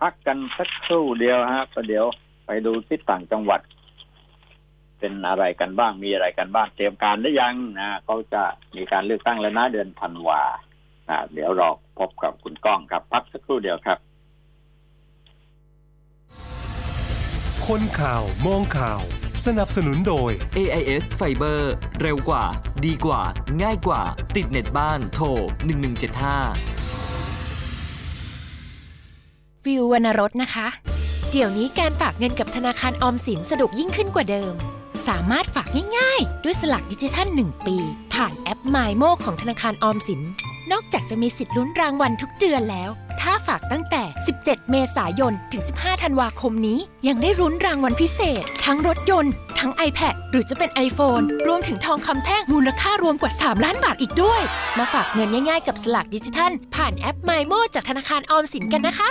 [0.00, 2.06] พักกันสักครู่เดียวฮะประเดี๋ยว
[2.46, 3.60] ไปดูที่ต่างจังหวัด
[4.98, 8.42] เป็นอะไรกันบ้างมีอะไรกันบ้างเตรียมการหรือยังนะเขาจะ
[8.76, 10.42] มีการเลือกตั้งแล้วนะเดือนธันวา
[11.32, 13.98] เดี๋ยวรอพบกับคุณก้องครับ พักสักครู่เดียวครับ
[17.66, 19.02] คนข่าวมองข่าว
[19.46, 21.60] สนับสนุนโดย AIS Fiber
[22.00, 22.44] เร็วกว่า
[22.86, 23.22] ดีกว่า
[23.62, 24.02] ง่ายกว่า
[24.36, 25.26] ติดเน็ตบ้านโทร
[25.90, 26.89] 1175
[29.66, 30.66] วิววรรณรสนะคะ
[31.30, 34.54] เดี๋ยวนี้การฝากเงินกับธนาคารออมสินสะดวกยิ่งขึ้นกว่าเดิม
[35.08, 35.68] สามารถฝาก
[35.98, 37.76] ง่ายๆ ด้วยสลักดิจิทัล 1 ปี
[38.14, 40.20] ผ่านแอป m มโมของธนาคารออมสิน
[40.72, 44.02] นอกจากจะมีสิทธิ์ลุ้นรางวัลทุกเดือนแล้ว ถ้าฝากตั้งแต่
[44.38, 54.42] 17 เมษายน ถึง 15 ธันวาคมนี้ ยังได้รุ้นรางวัลพิเศษ ทั้งรถยนต์ ทั้ง iPad หรือจะเป็น iPhone รวมถึงทองคำแท่งมูลค่ารวมกว่า 3 ล้านบาทอีกด้วย
[54.78, 59.10] มาฝากเงินง่ายๆ กับสลักดิจิทัล ผ่านแอป m มโมจากธนาคารออมสินกันนะคะ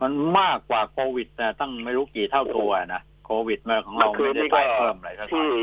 [0.02, 5.56] มันมากกว่าโควิดแต่ตั้งไม่รู้กี่เท่าตัวนะโควิดมาของเราเมื่อคืไม่นได้นี้ไปก็เพิ่มอะไรสักหน่ที่อย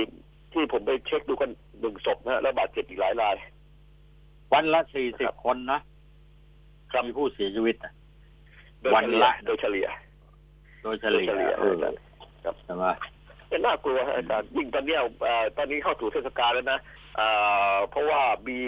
[0.53, 3.35] ที่ผมไปเช็คดูกันหนึ่งศพนะฮะแล้วบาดเจ็บอีกหลายราย
[4.53, 5.81] วันละสี่สิครับบคนนะ
[7.07, 7.93] มีผู้เสียชีวิตนะ
[8.81, 9.89] โดยวันเฉลี่ยละโดยเฉลี่ย
[10.83, 11.99] โดยเฉโดยลี่ยเฉลี่ยเอออาจารย์
[12.65, 12.85] ใช่ไหม
[13.49, 16.79] เป็นน่ากลัวฮะอาจารย์ยิ่งตอนเนี้ยเอ่อตอนนี้เข้าสู่เทศกาลแล้วนะ
[17.17, 17.29] เอ่
[17.73, 18.59] อเพราะว่ามี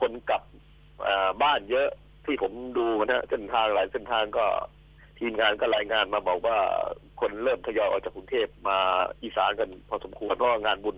[0.00, 0.42] คนกลับ
[1.04, 1.88] เอ่อบ้านเยอะ
[2.24, 4.46] ที่ผมดูนะเส้นทางหลายเส้นทางก็
[5.18, 6.58] ทีมงานก็รายงานมาบอกว่า
[7.20, 8.78] คนเริ่มทยอยออกจากกรุงเทพมา
[9.22, 10.96] อีสานกันพอสมควรเพราะว่างานบุญ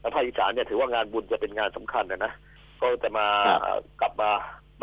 [0.00, 2.32] แล้วภาคอีสานเนี่ยถือว่างานบุญจะเป็นงานสำคัญนะนะ
[2.82, 4.30] ก็จะมาครับกลับมา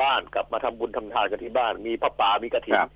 [0.01, 2.89] บ้านกลับมาทำบุญทำทานกันที่บ้าน มีพระป่ามีกระถิ่นครับ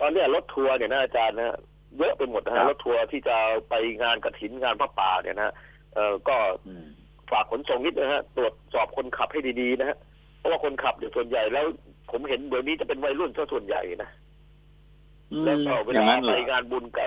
[0.00, 1.56] ตอนเนี้ยรถทัวร์เนี่ยนะอาจารย์นะ
[1.98, 3.36] เยอะไปหมดนะครัฮะบรถทัวร์ที่จะ
[3.68, 5.54] ไปงานกระถินงานพระป่าเนี่ยนะ
[5.94, 6.36] เออก็
[6.66, 6.86] อืม
[7.30, 9.96] ฝากขนส่งนิดนะฮะตรวจสอบคนขับให้ดีๆนะฮะ
[10.38, 11.64] เพราะว่าคนขับเนี่ยส่วนใหญ่แล้ว
[12.10, 14.10] ผมเห็นเดี๋ยวนี้จะเป็นวัยรุ่นซะส่วนใหญ่นะ
[15.44, 17.04] แล้วก็เวอย่างลานั้นเหรไปองานบุญก็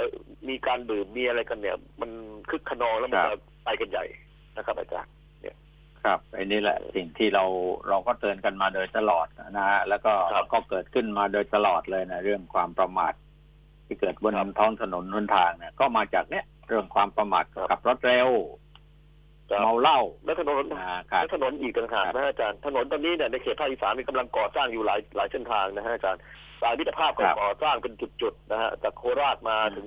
[0.49, 2.09] มีการดื่มมีอะไรกันเนี่ย มัน
[2.49, 4.05] คึกขนองแล้วมันครัจะบไปกันใหญ่
[4.57, 5.11] นะครับอาจารย์
[6.05, 7.43] ครับไอ้นี่แหละสิ่งที่เรา
[7.89, 13.13] เราก็เตือนกันมาโดยตลอดนะฮะแล้วก็ครับก็เกิดขึ้นมาโดยตลอดเลยนะเรื่องความประมาท
[13.85, 18.29] ที่เกิดบนครับท้องถนนหนทางเนี่ยก็มาจากเนี้ยเรื่องความประมาทครับขับรถเร็ว
[19.49, 26.21] ครับเมาเหล้าแล้วถนนนะครัแล้บวถนนอีกต่างหากนะอาจารย์ถนนตอนนี้เนี่ยในเขตภาคอีสานมีกำลังก่อสร้างอยู่หลายหลายเส้นทางนะฮะอาจารย์
[26.61, 29.85] สายมิตรภาพก็ครับก่อสร้างเป็นจุดๆนะฮะจากโคราชมาอืมถึง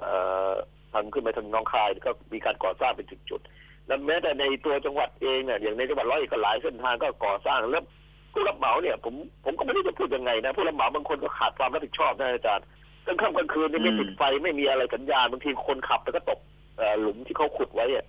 [0.00, 0.14] เอ่
[0.48, 0.50] อ
[0.92, 3.55] ทางขึ้นไปทางหน้องคายก็มีการก่อสร้างเป็นจุดๆ
[3.86, 7.84] แล้วแม้แต่ในตัวจังหวัดเองเนี่ยอย่างในจังหวัดร้อยเอ็ดก็หลายเส้นทางก็ก่อสร้างแล้ว
[8.32, 12.66] ผู้รับเหมาเนี่ย ผมผมก็ไม่รู้จะพูดยังไงนะผู้รับเหมาบางคนก็ขาดความรับผิดชอบนะอาจารย์
[13.06, 16.40] กลางค่ำกลางคืนเนี่ยไม่ติดไฟไม่มีอะไรสัญญาณบางทีคนขับแล้วก็ตก
[16.76, 18.06] เอ่อหลุมที่เขาขุดไว้อะ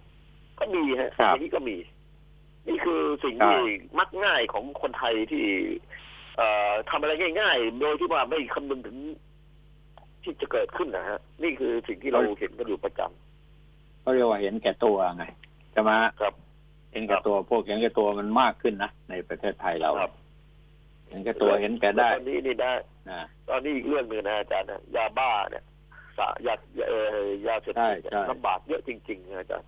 [0.60, 1.78] ก็มีฮะครับอย่างนี้ก็มี
[2.68, 3.62] นี่คือสิ่งใช่ที่
[4.00, 5.46] มักง่ายของคนไทยที่
[6.38, 8.98] เอ่อทำอะไรง่าย ๆ โดยที่ว่าไม่คำนึงถึง
[10.24, 16.34] ที่จะเกิดขึ้นนะฮะ นี่คือสิ่งที่เราเห็นกันอยู่ประจำเขาเรียกว่าเห็นแก่ตัวไงใช่ไหมครับ
[16.92, 20.12] เห็นแก่ตัวพวกเห็นแก่ตัวมันมากขึ้นนะในประเทศไทยเราครับ
[21.10, 22.74] เห็นแก่ตัวเห็นแก่ได้ตอนนี้นี่ได้
[23.10, 25.64] นะตอนนี้อีกเรื่องหนึ่งนะอาจารย์นะยาบ้าเนี่ย
[26.18, 26.54] สายา
[26.90, 29.68] เอ่อยาเสพติดเนี่ยใช่ใช่ลำบากเยอะจริงๆนะอาจารย์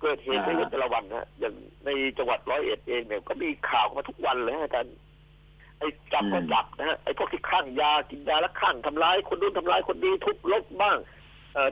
[0.00, 4.94] เกิดเหตุไม่อ่าเว้นแต่ละวันนะอย่างในจังหวัดร้อยเอ็ดเองเนี่ยก็มีข่าวมาทุกวันเลยฮะอาจารย์
[5.78, 11.16] ไอ้จับก็จับนะฮะไอ้พวกที่คลั่งยากินยาแล้วคลั่งทำร้ายคนนู้นทำร้ายคนนี้ทุบรถบ้างเอ่อ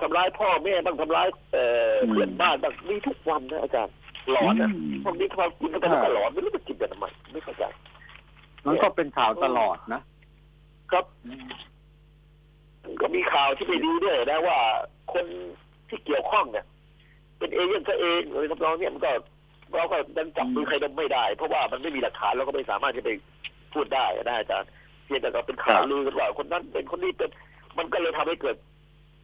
[0.02, 3.94] ทำร้ายพ่อแม่บ้างทำร้ายเอ่อเพื่อนบ้านบ้างมีทุกวันนะอาจารย์
[4.30, 4.70] หลอนนะ
[5.04, 7.64] พวกนี้พอกินเข้าไปแล้วก็หลอนไม่รู้จะกินกันทำไมไม่เข้าใจ
[8.66, 10.00] มันก็เป็นข่าวตลอดนะ
[10.90, 11.04] ครับ
[13.00, 14.58] ก็มีข่าวที่ไม่ดีด้วยนะว่า
[15.12, 15.26] คน
[15.88, 16.66] ที่เกี่ยวข้องเนี่ย
[17.38, 19.10] เป็นเอเย่นซะเองอะไรทำนองเนี้ยมันก็
[19.76, 23.10] เราก็ยังจับมือใครดมไม่ได้ เพราะว่ามันไม่มีหลักฐานเราก็ไม่สามารถจะไป
[23.74, 24.68] พูดได้นะอาจารย์
[25.04, 27.30] เพียงแต่ก็เป็นข่าวลือกันว่าคนนั้นเป็นคนนี้เป็น
[27.78, 28.56] มันก็เลยทำให้เกิด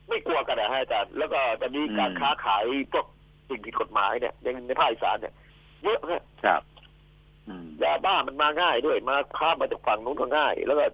[0.08, 3.06] ไม่กลัวกันนะฮะอาจารย์แล้วก็จะมีการค้าขายพวก
[3.48, 5.34] สิ่งผิดกฎหมายเนี่ยในในภาคอีสานเนี่ย
[5.82, 6.62] เยอะฮะครับ
[7.48, 10.84] อืมยาบ้ามันมาง่ายด้วยมาข้ามมาจากฝั่งนู้นก็ง่าย แล้วก็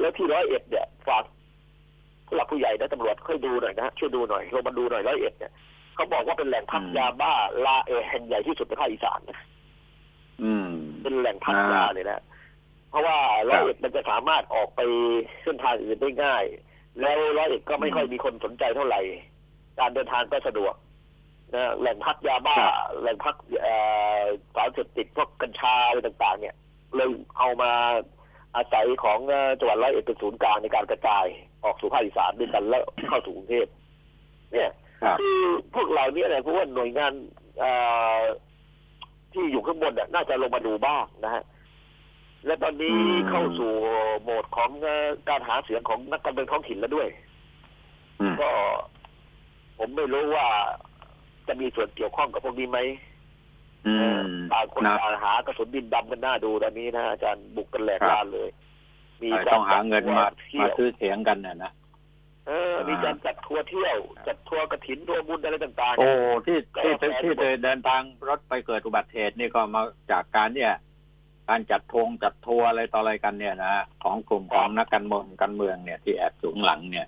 [0.00, 1.24] แล้วที่ร้อยเอ็ดเนี่ยฝาก
[2.26, 5.52] ผู้หลักผู้ใหญ่นะตำรวจช่วยดูหน่อยนะช่วยดูหน่อยลงมาดูหน่อยร้อยเอ็ดเนี่ย
[5.94, 7.32] เขาบอกว่าเป็นแหล่งพักอืมยาบ้า
[7.66, 9.38] ลาเออแห่งใหญ่ที่สุดในภาคอีสานนะ
[10.42, 10.68] อืม
[11.02, 12.22] เป็นแหล่งพักอ่ายยาเลยนะ
[12.90, 13.16] เพราะว่า
[13.48, 14.80] ร้อยเอ็ดมันจะสามารถออกไป
[15.42, 16.44] เส้นทางอื่นได้ง่าย
[17.00, 19.00] แล้วร้อยเอ็ดก็ไม่ค่อยมีคนสนใจเท่าไหร่
[19.78, 20.74] การเดินทางก็สะดวก
[21.54, 23.74] นะแหล่งพักยาบ้าครับแหล่งพักเอ่
[24.18, 24.20] อ
[24.54, 26.54] สารเสพติดพวกกัญชาอะไรต่าง ๆ เนี่ย
[26.94, 27.08] เลย
[27.38, 27.70] เอามา
[28.56, 31.26] อาศัยของเอ่อจังหวัดร้อยเอ็ดเป็นศูนย์กลางในการกระจาย
[31.64, 33.66] ออกสู่ภาคอีสานด้วยกันแล้วเข้าสู่กรุงเทพ
[34.52, 34.70] เนี่ย
[35.02, 35.40] ครับคือ
[35.74, 37.12] พวกเราเนี่ยนะเพราะว่าหน่วยงาน
[37.58, 37.70] เอ่
[38.18, 38.20] อ
[39.32, 41.42] ที่อยู่ข้างบนน่ะน่าจะลงมาดูบ้างนะฮะ
[42.46, 43.72] และตอนนี้อืมเข้าสู่
[44.22, 47.08] โหมดของเอ่อการหาเสียงของนักการเมืองท้องถิ่นแล้วด้วย
[48.20, 48.50] อืมก็
[49.78, 50.46] ผมไม่รู้ว่า
[51.48, 52.78] จะมีส่วนเกี่ยวข้องกับพวกนี้ไหม
[53.86, 54.18] อืม
[54.52, 58.48] ต่างคนนะต่างหากระสุนดินดำกันหน้าดูตอนนี้นะอาจารย์บุกกันแหลกครับลานเลย
[59.22, 61.72] มีเออการต้องหาเงินมาจัดทัวมาร์เที่ยวซื้อเสียงกันเนี่ยนะ
[62.46, 66.08] เออ มีการจัดทัวร์เที่ยว จัดทัวร์กระถินทัวร์บุญอะไรต่างๆ โอ้
[66.44, 70.72] เนี่ยที่ที่ก็ที่ที่เดินทางรถไปเกิดอุบัติเหตุนี่ก็มาจากการเนี่ย
[71.48, 77.06] การจัดทวงจัดทัวร์อะไรต่ออะไรกันเนี่ยนะของกลุ่มของนักการเมืองการเมืองเนี่ยที่แอบสูงหลังเนี่ย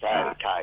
[0.00, 0.56] ใช่ใช่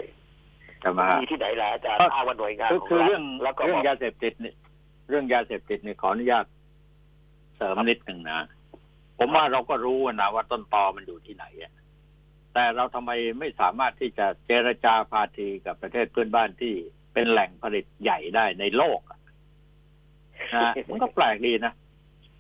[0.84, 4.54] จะมามีที่ไหนล่ะอาจารย์ก็อ้างว่าหน่วยงานคือของคือรัฐเรื่องแล้วก็เรื่บองอกยาเสพติดนี่
[5.10, 6.46] เรื่องยาเสพติดนี่ขออนุญาต
[7.58, 8.40] เสริมนิดหนึ่งนะ
[9.20, 11.74] ผมว่าเราก็รู้นะว่าต้นตอมันอยู่ที่ไหนอะ
[12.54, 16.74] แต่เราทำไมไม่สามารถที่จะเจรจาพาทีกับประเทศเพื่อนบ้านที่
[17.14, 19.20] เป็นแหล่งผลิตใหญ่ได้ในโลกอะ
[20.56, 21.74] นะมันก็แปลกดีนะ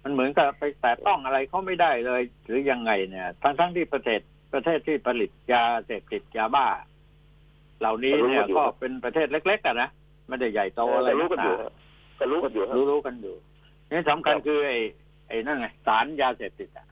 [0.04, 4.22] มันเหมือนกับไปแตะต้องอะไรเขาไม่ได้เลย หรือยังไงเนี่ย ทั้งทั้งที่ประเทศ
[4.54, 6.68] ประเทศที่ผลิตยาเสพติดยาบ้า
[7.80, 9.90] เหล่านี้เนี่ยก็เป็นประเทศเล็กๆกันนะ
[10.28, 11.72] ไม่ได้ใหญ่โตอะไรก็รู้กันอยู่นัฮะ
[12.20, 13.36] ก็รู้กันอยู่ฮะรู้รู้กันอยู่
[13.92, 14.78] นี่สำคัญคือไอ้
[15.28, 16.88] ไอ้นั่นไงสารยาเสพติดอะ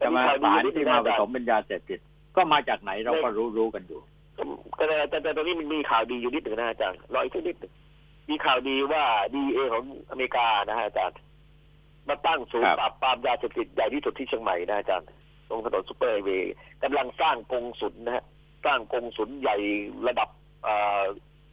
[0.00, 2.00] จะมาสารที่มาผสมเป็นยาเสพติด
[2.36, 4.00] ก็มาจากไหนเราก็รู้รู้กันอยู่
[4.78, 7.72] ก็แต่แต่แต่ตอนนี้มันมีข่าวดีอยู่นิดหนึ่งนะอาจารย์รออีกสักนิดหนึ่ง
[8.30, 9.04] มีข่าวดีว่า
[9.34, 11.18] ดีเอของอเมริกานะฮะอาจารย์
[12.08, 15.08] มาตั้งศูนครัย์บปราบปรามยาเสพติดใหญ่ที่สุดที่เชียงใหม่นะอาจารย์
[15.48, 18.24] ตรงถนนซูเปอร์ไฮเวย์กำลังสร้างกงสุลนะฮะ
[18.64, 19.56] สร้างกงสุลใหญ่
[20.08, 20.28] ระดับ
[20.64, 21.02] เอ่อ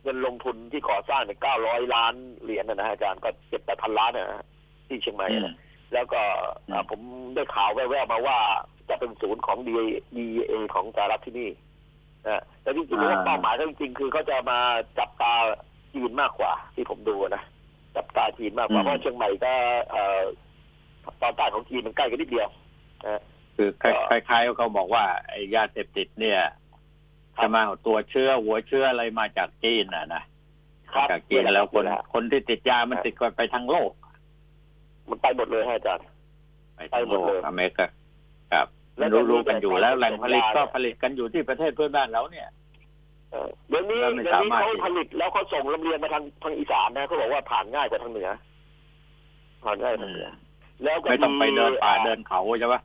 [0.03, 4.45] เงินลงทุนที่ก่อสร้างเนี่ยเก้าร้อยล้านเหรียญนะฮะอาจารย์ก็เจ็ดแปดพันล้านนะฮะ
[4.87, 5.55] ที่เชียงใหม่อืมนะ
[5.93, 6.21] แล้วก็
[6.71, 6.99] อ่าอืมผม
[7.35, 8.39] ได้ข่าวแว่วๆมาว่า
[8.89, 11.49] จะเป็นศูนย์ของ DEA ของสหรัฐที่นี่
[12.27, 14.59] นะแต่จริงๆแล้วเป้าหมายก็จริงๆคือเขาจะมา
[14.99, 15.33] จับตา
[15.93, 17.43] จีนมากกว่าที่ผมดูนะ
[17.95, 19.53] จับตาจีนมากกว่าเพราะเชียงใหม่ก็
[19.91, 20.21] เอ่อ
[21.21, 22.49] ตอนใต้ของจีนมันใกล้กันนิดเดียว
[23.07, 23.21] นะ
[23.55, 23.69] คือ
[24.09, 26.39] คล้ายๆเขาบอกว่าไอ้ยาเสพติดเนี่ย
[27.35, 30.23] ครับจะมาเอาตัวเชื้อหัวเชื้ออะไรมาจากจีนน่ะนะ
[30.95, 33.91] มาจากจีนแล้วคนคนที่ติดยามันติดกันไปทั้งโลก
[35.09, 36.05] มันไปหมดเลยฮะอาจารย์
[36.75, 37.85] ไปทั้งโลไปหมดเลยกอเมริกา
[38.53, 38.67] ครับ
[38.97, 42.47] แล้วรู้จะมีรู้กันอยู่แล้วแต่แหล่งผลิตสัญญาก็เนี่ยผลิตกันอยู่ที่ประเทศเพื่อนบ้านเราเนี่ย
[43.31, 48.29] เออเดี๋ยวนี้แล้วไม่เดี๋ยวนี้สามารถเขาผลิตแล้วเขาส่งลำเลียงมาทางทางอีสานนะเขาบอกว่าผ่านง่ายกว่าทางเหนือ
[49.63, 50.29] ผ่านง่ายกว่าทางเหนือ
[50.83, 52.81] แล้วก็ไม่ต้องไปเดินป่าเดินเขาใช่ปะ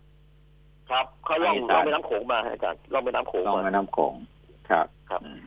[0.90, 4.14] ครับเขาล่องทางอีสานล่องแม่น้ำโขงมาฮะอาจารย์ล่องแม่น้ำโขงลองมาแม่น้ำโขง
[4.70, 5.38] ครับครับอืม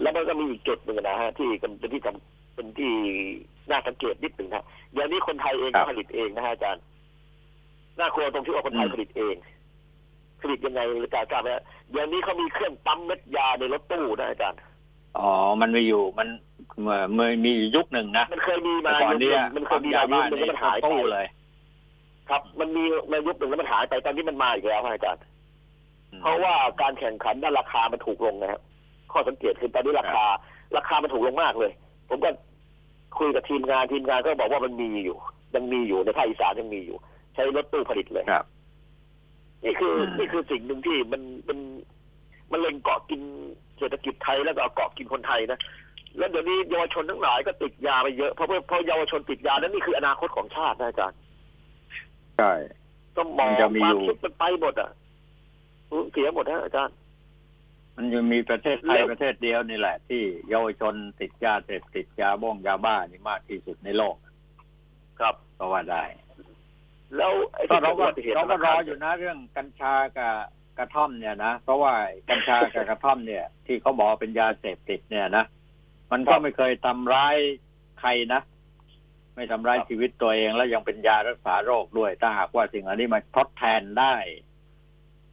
[0.00, 2.92] แล้วมันก็มีอีกจุดหนึ่งนะฮะที่เป็นที่จำเป็นที่
[3.70, 6.82] น่าสังเกตนิดหนึ่งนะเดี๋ยวนี้คนไทยเองก็ผลิตเองนะฮะอาจารย์
[7.98, 9.34] น่ากลัวตรงที่ว่าคนไทยผลิตเอง
[10.40, 14.60] ผลิตยังไงอาจารย์ทราบไหมฮะเดี๋ยวนี้เขามีเครื่องปั๊มเม็ดยาในรถตู้นะอาจารย์
[15.18, 15.30] อ๋อ
[15.60, 16.28] มันมีอยู่ มัน
[16.82, 21.26] เมื่อเมื่อมียุคหนึ่งนะ มันเคยมีมาแต่ก่อนยุคหเนี้นึ่งมันเคยมียามายุบ้าคหนึ่งในแล้วมันหายไปตู้เลย
[22.28, 25.22] ครับ มันมีมายุคหนึ่งแล้วมันหายไป ตอนนี้มันมาอีกแล้วฮะอาจารย์
[26.12, 28.60] อืมเพราะว่าการแข่งขันด้านราคามันถูกลงนะครับ
[29.12, 30.24] ข้อสังเกตคือตอนนี้ราคา
[30.76, 31.72] ราคามันถูกลงมากเลย
[32.08, 32.30] ผมก็
[33.18, 35.16] คุยกับทีมงานทีมงานก็บอกว่ามันมีอยู่
[35.54, 36.96] ยังมีอยู่ในภาคอีสานยังมีอยู่
[37.34, 38.44] ใช้รถตู้ผลิตเลย ครับ
[39.64, 41.58] นี่คืออมนี่คือสิ่งหนึ่งที่มันเป็น
[42.50, 43.20] มันเล็งเกาะกิน
[43.78, 45.58] เศรษฐกิจไทยแล้วก็เกาะกินคนไทยนะ
[46.18, 51.18] แล้วเดี๋ยวนี้เยาวชนทั้งหลายก็ติดยาไปเยอะเพราะเพราะเยาวชนติดยานั้นนี่คืออนาคตของชาตินะอาจารย์
[52.38, 52.52] ใช่
[53.16, 54.90] สมองมันจะมีคอวามยู่คิดมันไปหมดอะ
[55.90, 56.96] สูญเสียหมดฮะอาจารย์
[57.96, 64.16] มันจะมีประเทศไทยแล้วประเทศเดียวนี่แหละ ที่เยาวชนติดยาเสพติดยาบ้องยาบ้านี่มากที่สุดในโลก
[65.20, 66.02] ครับก็ว่าได้
[67.16, 70.34] แล้วไอ้ก็ที่เราก็กิดอุบัติหตุเราก็รอธนาคารอยู่นะเรื่องกัญชากับ
[70.78, 71.92] กระท่อมเนี่ยนะเพราะว่า
[72.30, 75.44] กัญชากับกระท่อมเนี่ย ที่เขาบอกว่าเป็นยาเสพติดเนี่ยนะ
[76.12, 77.36] มันก็ไม่เคยทำร้าย
[78.00, 78.40] ใครนะ
[79.34, 84.14] ไม่ทำร้ายชีวิตตัวเองแล้วยังเป็นยารักษาโรคด้วย ถ้าหากว่าสิ่งเหล่านี้มาทดแทนได้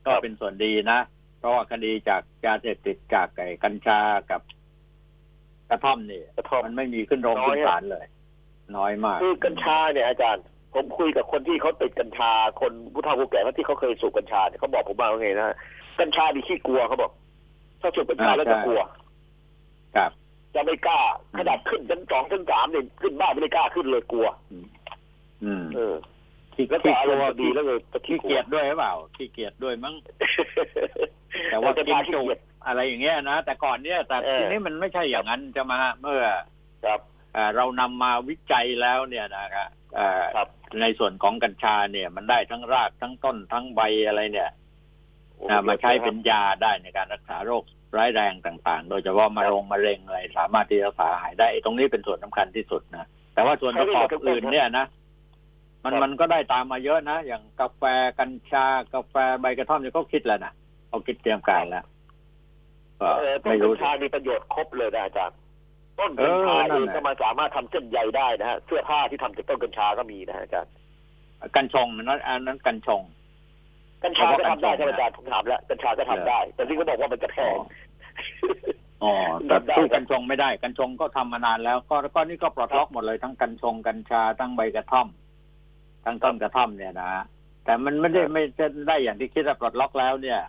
[0.05, 0.99] ก็เป็นส่วนดีนะ
[1.39, 3.99] เพราะว่าคดีจากยาเสพติดจากไอ้กัญชา
[4.32, 4.41] กับ
[5.69, 8.05] กระท่อมนี่กระท่อมมันไม่มีขึ้นโรงน้อยขึ้นอะศาลเลย
[8.78, 10.43] น้อยมาก คือกัญชาเนี่ยอาจารย์
[10.76, 15.57] ผมคุยกับคนที่เขาติดกัญชา คนผู้เฒ่าผู้แก่ที่เขาเคยสูบกัญชาเนี่ยเขาบอกผมมาว่าไงนะ
[15.99, 17.11] กัญชาดีขี้กลัวเขาบอก
[17.82, 18.82] ถ้าสูบกัญชาอ่าแล้วจะใช่กลัว
[19.95, 20.11] ครับ
[20.55, 20.99] จะไม่กล้า
[21.38, 24.28] ขนาดขึ้นชั้นสองชั้นสามเนี่ยขึ้นบ้านไม่ได้กล้าขึ้นเลยกลัว
[25.43, 25.95] อืมเออ
[26.55, 29.95] ขี้แล้วก็ขี้อากรลัมวณ์ดีแล้วเลยจะขี้ขี้กลัเกีวยจด้วยหรือเปล่าขี้เกียจด้วยมั้ง
[31.51, 36.23] แต่ว่าจะกินพาขี้จุเกียจอะไรอย่างเงี้ยนะแต่ก่อนเนี้ยแต่เออทีนี้มันไม่ใช่อย่างนั้นจะมาเมื่อ
[36.86, 36.99] ครับ
[37.34, 39.84] เอ่อเรานำมาวิจัยแล้วเนี่ยนะครับเอ่อครับ
[40.81, 44.49] ในส่วนของกัญชาเนี่ย มันได้ทั้งรากทั้งต้นทั้งใบอะไรเนี่ย
[45.49, 47.63] นะมาใช้เป็นยาได้ในการรักษาโรค
[47.97, 54.85] ร้ายแรงต่าง ๆ โดยเฉพาะมะรงมะเร็งอะไรสามารถที่จะรักษาหายได้ไอ้ตรงนี้เป็นส่วนสำคัญที่สุดนะแต่ว่าส่วนประกอบอื่นเนี่ยนะ
[55.83, 57.83] มันมันก็ได้ตามมาเยอะนะอย่างกาแฟ
[58.19, 60.53] กัญชากาแฟใบกระท่อมเนี่ยเขาคิดแล้วนะ
[60.89, 61.85] เขาคิดเตรียมการแล้ว
[62.99, 65.37] ก็เออต้นไม่กัรู้ญสิชามีประโยชน์ครบเลยนะอาจารย์
[65.99, 70.73] ต้นเอกัญอชานั่เอนงแหละก็มาสามารถทำเส้นใยได้นะฮะเสื้อผ้าที่ทำจากต้นกัญชาก็มีนะฮะอาจารย์
[71.55, 73.01] กัญชงนั้นอันนั้นกัญชง
[74.03, 77.57] กัญชาก็ทำได้เพใช่ราะไหมว่ากัญชงอาจารย์ผมถามแล้วกัญชาก็ทำได้ แต่ที่เขาบอกว่ามันจะแพง
[79.03, 79.13] อ๋อ
[79.47, 85.07] แต่ได้สู้กัญชงไม่ได้ กัญชงก็ทำมานานแล้วก็ก็นี่ก็ปลดล็อกหมดเลยทั้งกัญชงกัญชาทั้งใบกระท่อม
[86.05, 87.11] ทั้งต้นกระท่อมเนี่ยนะ
[87.65, 88.43] แต่มันไม่ได้ไม่
[88.87, 90.39] ได้อย่างที่คิดว่าปลดล็อกแล้วเนี่ย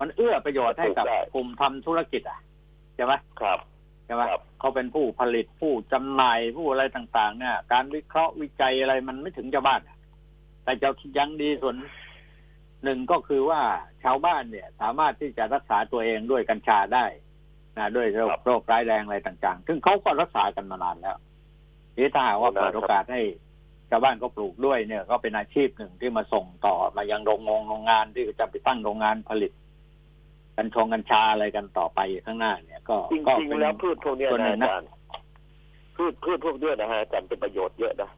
[0.00, 2.40] มันเอื้อประโยชน์ให้กับได้กลุ่มทำธุรกิจอะ
[2.94, 3.58] ใช่ไหมครับ
[4.06, 9.98] ใช่ไหมครับเขาเป็นผู้ผลิตผู้จำหน่ายผู้อะไรต่าง ๆ เนี่ย การวิเคราะห์วิจัยอะไรมันไม่ถึงชาวบ้านอะ
[10.64, 10.88] แต่จะ
[11.18, 11.76] ยังดีส่วน
[12.84, 13.60] หนึ่งก็คือว่า
[14.04, 17.04] ชาวบ้านเนี่ย สามารถที่จะรักษาตัวเองด้วยกัญชาได้
[17.76, 21.16] นะด้วยโรคครับโรคร้ายแรงอะไรต่างๆ ซึ่งเขาก็รักษากันมานานแล้ว
[21.96, 23.22] นี่ถ้าหากว่าครับเปิดโอกาสให้
[23.90, 29.52] ชาวบ้านก็ปลูกด้วยเนี่ย ก็เป็นอาชีพหนึ่งที่มาส่งต่อมายังโรงงงโรงงานที่จะไปตั้งโรงงานผลิต
[30.56, 34.88] กัญชงกัญชาอะไรกันต่อไปข้างหน้าเนี่ย ก็จก็ริงเป็นๆแล้วพืชพวกเนี้ยส่วนหนึ่นะงอานะจารย์
[35.96, 38.10] พืชพืชพวกเนี้ยนะฮะอาจารย์เป็นประโยชน์เยอะนะ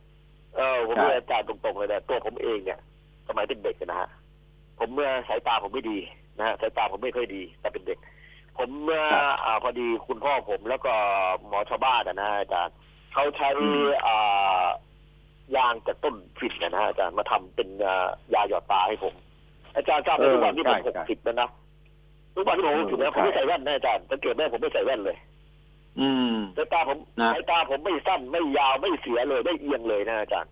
[0.57, 2.79] เออผมใช่เรียนอาจารย์ตรงๆเลยนะตัวผมเองเนี่ย
[3.29, 4.09] สมัยเป็นเด็กนะฮะ
[4.79, 5.99] ผมเมื่อสายตาผมไม่ดี
[6.39, 7.99] นะฮะสายตาผมไม่ค่อยดี แต่เป็นเด็ก
[8.59, 9.03] ผมเมื่อ
[9.45, 10.93] อ่าพอดีคุณพ่อผมแล้วก็
[11.47, 12.75] หมอชาวบ้านนะฮะอาจารย์
[13.15, 13.49] เขาใช้
[14.07, 14.65] อ่า
[15.57, 19.15] ยางจากต้นฝิ่นนะฮะอาจารย์มาทำเป็นอ่ายาหยอดตาให้ผม
[19.77, 21.49] อาจารย์ทราบไหมเออทุกวันที่ผมใช่หกใช่สิบแล้วนะ
[22.39, 25.17] ทุกวันที่ผมหกสิบแล้วผมไม่ใส่แว่นนะอาจารย์สังเกตไหมผมไม่ใส่แว่นเลย
[26.01, 30.51] อืมสายตาผมนะสายตาผมไม่สั้นไม่ยาวไม่เสียเลยไม่เอียงเลยนะอาจารย์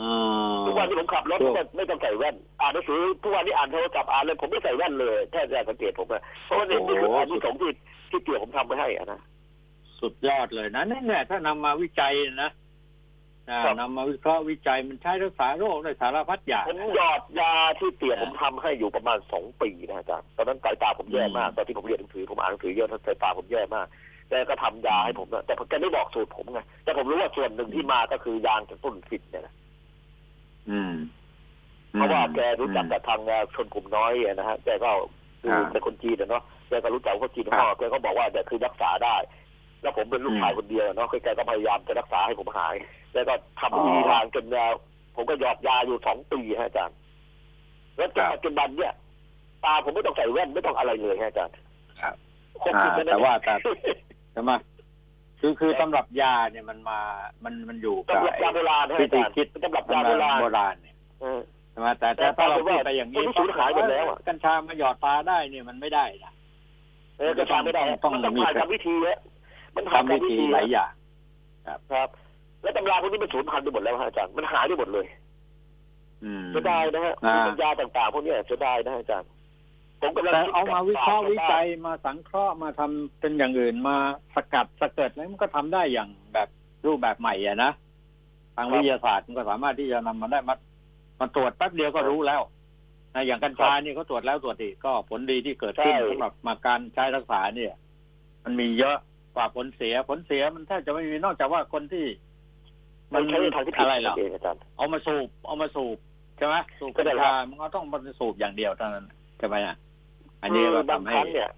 [0.00, 7.70] อ่าทุกวันที่ผมขับรถถูกก็ไม่ต้องใส่แว่น อ่านหนังสือทุกวันที่อ่านโทรศัพท์อ่านเลยผมไม่ใส่แว่นเลยถ้าอาจารย์สังเกตผมอะเพราะว่านี่นี่คืออันที่สองที่
[8.10, 9.20] ที่เกี่ยวผมทำไว้ให้อะนะ
[10.00, 12.12] สุดยอดเลยนะนี่เนี่ยถ้านำมาวิจัย
[12.42, 12.50] นะ
[13.50, 23.86] อ่าครับ นำมาวิเคราะห์วิจัยมันใช้รักษาโรคได้สารพัดอย่าง ผมหยอดยาที่เตี่ยผมทำให้อยู่ประมาณสองปีนะอาจารย์ตอนนั้นสายตาผมแย่มากตอนที่ผมเรียนหนังสือผมอ่านหนังสือเยอะสายตาผมแย่มาก
[24.28, 29.54] แกก็ทำยาให้ผมนะแต่แกไม่บอกสูตรผมไงแต่ผมรู้ว่าส่วนหนึ่งที่มาก็คือยางจากต้นฟิตเนี่ยนะ
[30.70, 30.92] อืม
[31.92, 33.20] เพราะว่าแกรู้จักกับทาง
[33.54, 34.90] ชนกลุ่มน้อยอะนะฮะแกก็
[35.42, 39.16] คืออ่าเป็นคนจีนอะเนาะแกก็รู้จักคนจีนครับก็แกก็บอกว่าเดี๋ยวคือรักษาได้
[39.82, 42.74] แล้วผมเป็นลูกชายคนเดียวเนาะแกก็พยายามจะรักษาให้ผมหาย
[43.12, 44.72] แกก็ทำวิธีทางจนแนว
[45.16, 46.96] ผมก็หยอดยาอยู่สองปีฮะอาจารย์
[47.96, 48.92] แล้วจนปัจจุบันเนี่ย
[49.64, 51.54] ตาผมไม่ต้องใส่แว่นไม่ต้องอะไรเลยฮะอาจารย์
[52.00, 52.14] ครับ
[52.64, 53.54] หกสิบอ่าล้นะแต่ว่าแต่
[54.32, 54.52] ใช่ไหม
[55.40, 56.98] คือคือตำรับยาเนี่ยมันมา
[57.44, 66.32] มันมันอยู่กับตำรับยาโบราณฮะวิอาธีจารย์คิดตำรับยาโบราณโบราณเนี่ยเออใช่ไหมแต่แต่ถ้าเราพูดไปอย่างนี้มันสูญหายหมดแล้วอะกัญชามาหยอดตาได้เนี่ยมันไม่ได้นะ
[67.18, 69.18] เออก็ทำไม่ได้ฮะต้องมันต้องมีผ่านกรรมวิธีฮะ
[69.76, 70.90] มันผ่านทำกรรวิมวิธีธีหลายอย่าง
[71.92, 72.08] ครับ
[72.62, 75.06] แล้วตำราพวกนี้มันสูญพันธุ์ไปหมดแล้วฮะอาจารย์มันหายไปหมดเลย
[76.24, 79.28] อืมเสียดายนะฮะอ่าปัญญาต่างๆพวกเนี้ยเสียดายนะอาจารย์
[80.00, 83.96] ผมกำลังแต่คิดเอามาวิเคราะห์กับวิจัยมาสังเคราะห์มาทำเป็นอย่างอื่นมา
[84.34, 86.48] สกัดสเกิดแล้วมันก็ทำได้อย่างแบบ
[86.86, 87.72] รูปแบบใหม่อะนะ
[88.56, 90.54] ทางวิทยาศาสตร์มันก็สามารถที่จะนำมาได้มา
[91.20, 92.40] มาตรวจแป๊บเดียวก็รู้แล้ว
[93.14, 97.74] นะอย่างกัญชานี่เขาตรวจแล้วตรวจอีกก็ผลดีที่เกิดขึ้นสำหรับมาการใช้รักษาเนี่ย
[98.44, 98.96] มันมีเยอะ
[99.34, 102.04] กว่าผลเสียผลเสียมันแทบจะไม่มีนอกจากว่าคนที่
[103.14, 105.96] มันใช้ในทางที่ผิดอะไรเหรอเองอาจารย์เอามาสูบเอามาสูบ
[106.36, 109.06] ใช่ไหมสูบก็กัญได้ครัชาบมันก็ต้องมาสูบอย่างเดียวเท่านั้น
[109.38, 109.76] ใช่ไหมอะ
[110.42, 111.50] อันนี้คืก็บางทำคให้รั้งเนี่ย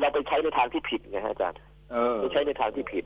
[0.00, 1.58] เราไปใช้ในทางที่ผิดไงฮะอาจารย์
[1.92, 3.04] เออไปใช้ในทางที่ผิด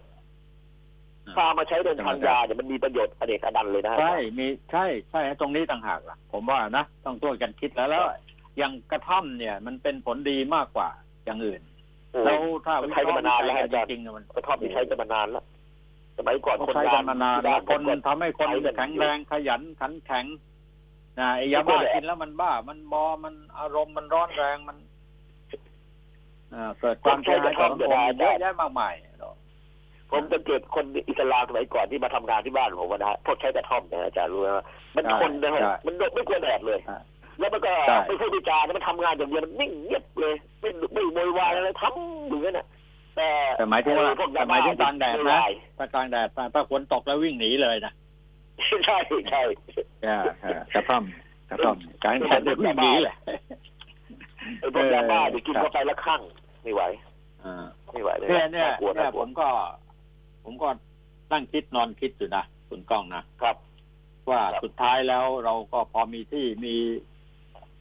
[1.26, 8.04] อ่าถ้ามาใช้ในทางยาเนี่ยมันมีประโยชน์อเนกอนันต์เลยนะฮะใช่มีใช่ใช่ตรงนี้ต่างหากล่ะ ผมว่านะต้องตัวกันคิดแล้วแล้ว
[8.58, 10.88] อย่างกระท่อมเนี่ย มันเป็นผลดีมากกว่า
[11.24, 11.69] อย่างอื่นโอ้
[12.24, 15.44] แล้วถ้ามันวิใช้เคกันราะมาห์วินานแล้วจัยฮะอาจารย์กันจริงๆมันกระท่อมที่ใช้กันมานานแล้ว
[16.18, 20.24] สมัยก่อนเขาคนใช้กันมานานที่แล้วคนก็ทำให้คนใช้กันแข็งแรงขยันขันแข็ง
[21.18, 24.76] นะไอ้ยาบ้ากินแล้วมันบ้า มันบอมันอารมณ์มันร้อนแรงมัน
[26.54, 29.34] อ่าเกิดความเสียหายต่อสังคมเยอะแยะมากมายเนอะ
[30.10, 34.64] ผมสังเกตคนอิสลามสมัยก่อนที่มาทำงานที่บ้านผมนะฮะพวกใช้กระท่อมนะอาจารย์รู้ไหมว่า
[34.96, 36.98] มันใช่ทนนะฮะใช่มันไม่กลัวแดดเลยใช่
[37.40, 42.66] แล้วมันก็ใช่ไม่ใช่วิจารณ์นะมันทำงานอย่างเดียวมันนิ่งเงียบเลย ไม่ไม่โวยวายอะไรทำเหมือนน่ะ
[43.16, 43.28] แต่
[43.58, 47.92] แต่หมายถึงว่าพวกแต่หมายถึงกลางแดดโวนะยวายถ้ากลางแดดถ้าถ้าฝนตกแล้ววิ่งหนีเลยนะ
[48.86, 48.98] ใช่
[49.30, 49.42] ใช่
[50.06, 51.04] อ่าอ่ากระท่อม
[51.50, 53.16] กระท่อมกลางแดดเดี๋ยววิ่งหนีแหละ
[54.60, 56.20] ไอ้พวกยาบ้าเนี่ยกินครับเข้าไปแล้วข้าง
[56.62, 56.82] ไม่ไหว
[57.44, 59.48] อ่าไม่ไหวเลยเนี่ยเนี่ยากลัวเนี่น่ายกลัผวมก็
[60.44, 60.68] ผมก็
[61.32, 63.56] นั่งคิดนอนคิดอยู่นะคุณก้องนะครับ
[64.30, 66.74] ว่าครับสุดท้ายแล้วเราก็พอมีที่มี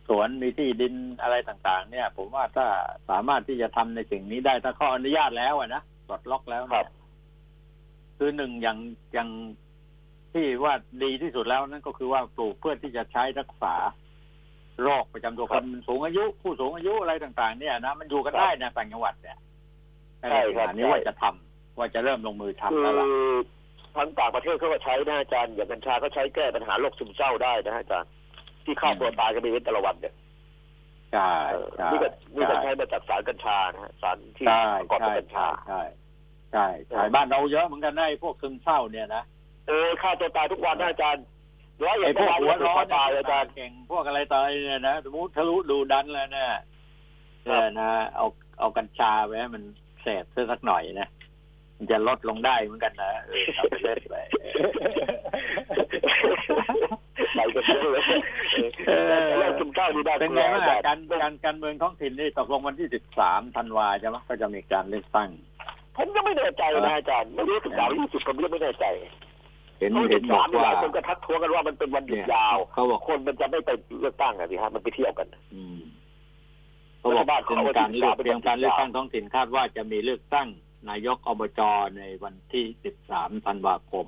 [0.09, 2.67] สวนมีที่ดินอะไรต่างๆ เนี่ย ผมว่าถ้า
[3.09, 6.87] สามารถที่จะทำในสิ่งนี้ได้ถ้าเขาอนุญาตแล้วอะนะปลดล็อกแล้วครัเนี่ยบ
[8.17, 8.77] คือหนึ่งอย่าง
[9.13, 9.29] อย่าง
[10.33, 13.75] ที่ว่าดีที่สุดแล้วนั่นก็คือว่าปลูกเพื่อที่จะใช้รักษา
[14.83, 19.37] โรคประจำตัวคนสูงอายุ ผู้สูงอายุอะไรต่าง ๆ เนี่ยนะมันอยู่กันได้นะต่างจังหวัดเนี่ย
[20.19, 23.05] ใช่ครับอันนี้ว่าจะทำว่าจะเริ่มลงมือทำคืแล้วอล่ะ
[23.95, 28.09] ทั้งต่างประเทศเขาก็ใช้นะอาจารย์อย่างกัญชาเขาใช้แก้ปัญหาโรคซึมเศร้าได้นะอาจารย์
[28.69, 30.13] ที่ฆ่าตัวตายกันไปเว้นแต่ละวันเนี่ย
[31.13, 35.81] ใช่เออใช่นี่ก็นี่ก็ใช่ใช้มาจากสารกัญชานะฮะสารที่ใช่ประกอบใช่ด้วยกัญชาใช่
[36.51, 39.23] ใช่ใช่บ้านเราเยอะเหมือนกันนะไอ้พวกซึมเศร้าเนี่ยนะ
[39.67, 41.23] เออฆ่าตัวตายทุกวันนะอาจารย์
[41.85, 46.51] ร้อยเอ็ไอ้ดพวกหัวร้อนตายเนี่ยอาจารย์เก่งพวกอะไรต่ออะไรเนี่ยนะสมมติทะลุดูดันแล้วเนี่ย
[47.47, 48.25] ครับเนี่ยนะเอา
[48.59, 49.63] เอากัญชาไว้ให้มัน
[50.01, 51.09] เสพเสื้อสักหน่อยนะ
[51.77, 54.15] มันจะลดลงได้เหมือนกันนะเออทำไปเล่นไป
[57.35, 58.03] ไปกันเยอะเลย
[58.87, 58.91] เอ
[59.25, 65.29] อเรื่องกินข้าวนี่ได้เป็นไงบ้างการการการเมืองท้องถิ่นนี่ตกลงวันที่สิบสามธันวาใช่ไหมก็จะมีการเลือกตั้ง
[65.97, 68.85] ผมก็ไม่แน่ใจนะอาจารย์ ไม่รู้สิบสามยี่สิบผมก็ไม่แน่ใจ
[69.79, 75.79] เห็นเห็นบอกว่าลายคนก็ทักท้วงกันว่ามันเป็นวันหยุดยาวเขาบอกคนมันจะไม่ไปเลือกตั้งอะสิฮะมันไปเที่ยวกัน อืม
[76.99, 80.47] เขาบอกรัฐบาเป็นการเลือกเป็นเตรียมการเลือกตั้งท้องถิ่นคาดว่าจะมีเลือกตั้ง
[80.89, 81.61] นายกอบจ
[81.97, 84.07] ในวันที่สิบสามธันวาคม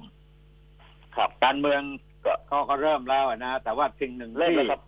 [1.15, 1.81] ครับ การเมือง
[2.25, 4.81] ก็ก็ก็เริ่มแล้วอะนะ แต่ว่าสิ่งหนึ่งเล่นที่แล้วครับ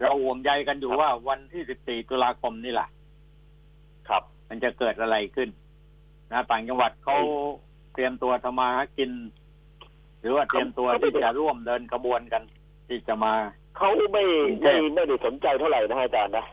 [0.00, 2.88] เราห่วงใยกันอยู่ครับ ว่าวันที่สิบสี่ตุลาคมนี่แหละ
[4.08, 5.48] ครับ มันจะเกิดอะไรขึ้น
[6.32, 7.16] นะต่างจังหวัดเขา
[7.94, 9.10] เตรียมตัวทำมาหากิน
[10.20, 12.42] หรือว่าเตรียมตัวที่จะร่วมเดินขบวนกัน
[12.88, 13.34] ที่จะมา
[13.78, 14.24] เขาไม่
[14.62, 16.44] ไม่ไม่ได้สนใจเท่าไหร่นะอาจารย์นะ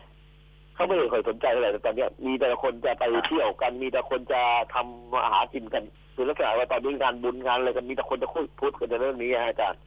[0.75, 4.41] เขาไม่ได้เคยสนใจเท่าไหร่แต่ตอนเนี้ยมีแต่ละคนจะไปเที่ยวกัน มีแต่คนจะ
[4.73, 5.83] ทำอาหารกินกัน
[6.15, 9.86] คือลักษณะว่าตอนนี้งานบุญงานอะไรกันมีแต่คนจะคุยพูดกันในเรื่องนี้นะอาจารย์เอ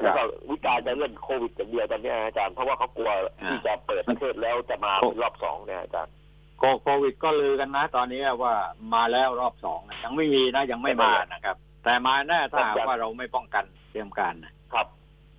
[0.00, 3.10] แล้วก็วิจารณ์ในเรื่องโควิดอย่างเดียวตอนเนี้ยอาจารย์เพราะว่าเขากลัว
[3.48, 6.12] ที่จะเปิดประเทศแล้วจะมาเป็นรอบสองเนี่ยอาจารย์
[6.58, 8.54] โคโควิดก็ลือกันนะ ตอนนี้ว่า
[8.94, 14.86] มาแล้วรอบสองนะยังไม่มีนะยังไม่มานะครับ แต่มาแน่ถ้าหากว่าเราไม่ป้องกันเตรียมการนะครับ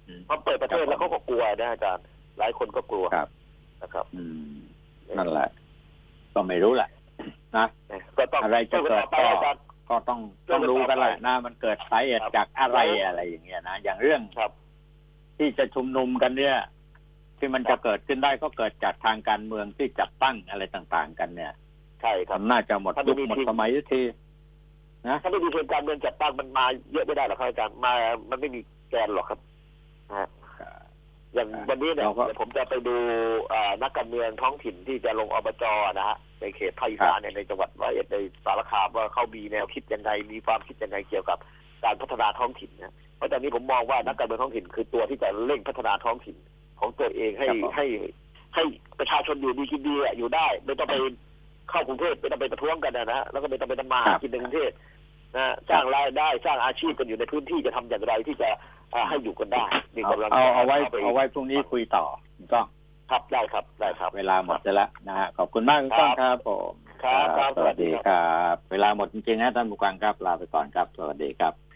[0.08, 2.06] อืมพอเปิดประเทศแล้วเขาก็กลัวนะอาจารย์
[2.38, 3.30] หลายคนก็กลัวครับ
[3.82, 4.24] นะครับ อื
[4.54, 4.58] ม
[5.18, 5.50] นั่นแหละ
[6.34, 6.90] ก็ไม่รู้แหละ
[7.58, 7.68] นะ
[8.18, 9.62] ก็ต้องอะไรจะเกิดไปก็อาจารย์
[9.94, 10.22] ก็ต้อง
[10.54, 14.52] ต้องรู้กันแหละนะ มันเกิดสาเหตุครับจากอะไรอะไรอย่างเงี้ยนะอย่างเรื่องครับ
[15.38, 16.58] ที่จะชุมนุมกันเนี่ย
[17.38, 21.54] ที่มันจะเกิดขึ้นได้ก็เกิดจากทางการเมืองที่จัดตั้งอะไรต่างๆ กันเนี่ย
[22.02, 24.02] ใช่ครับมันน่าจะหมดถ้าไม่ยุคมีหมดทีมสมัยที
[25.08, 27.92] นะถ้าไม่มีเชิงการเมืองจัดตั้งมันมาเยอะไม่ได้หรอกครับอาจารย์มา
[28.30, 29.40] มันไม่มีแกนหรอกครับ
[30.10, 30.28] นะฮะ
[31.34, 32.96] อย่างวันนี้เนี่ยเราก็เดี๋ยวผมจะไปดู
[33.54, 35.64] อ่านักการเมืองท้องถิ่นที่จะลงอบจ
[35.98, 41.38] นะฮะในเขตภาคอีสานเนี่ยในจังหวัดร้อยเอ็ดในสารคามว่าเขามีแนวคิดยังไงมีความคิดยังไงเกี่ยวกับ
[41.84, 46.38] การพัฒนาท้องถิ่นนะเพราะตอนนี้ผมมองว่านักการเมืองท้องถิ่น คือตัวที่จะเร่งพัฒนาท้องถิ่น
[46.80, 47.88] ของตัวเองให้ครับผมให้
[48.56, 48.64] ให้
[49.00, 50.96] ประชาชนอยู่ดีกินดีอะอยู่ได้ ไม่ต้องไป
[51.70, 54.72] เข้ากรุงเทพไม่ต้องไปประท้วงกันนะฮะแล้วก็ไม่ต้องไปทำมาหากินในกรุงเทพ
[55.36, 58.50] นะฮะสร้างรายได้สร้างอาชีพกันอยู่ในพื้นที่จะทำอย่างไรที่จะ
[58.94, 59.64] อ่าให้อยู่กันได้
[59.96, 62.06] นี่เอากำลังเอาเอาไว้ปเอาไว้พรุ่งนี้คุยต่อ
[62.38, 62.66] ถูกต้อง
[63.12, 66.72] ครับได้ครับได้ครับ เวลาหมดแล้วนะฮะขอบคุณมากคุณต้องครับผม
[67.04, 71.54] ครับครับสวัสดีครับ เวลาหมดจริงๆนะท่านผู้ฟังครับลาไปก่อนครับ สวัสดีครับ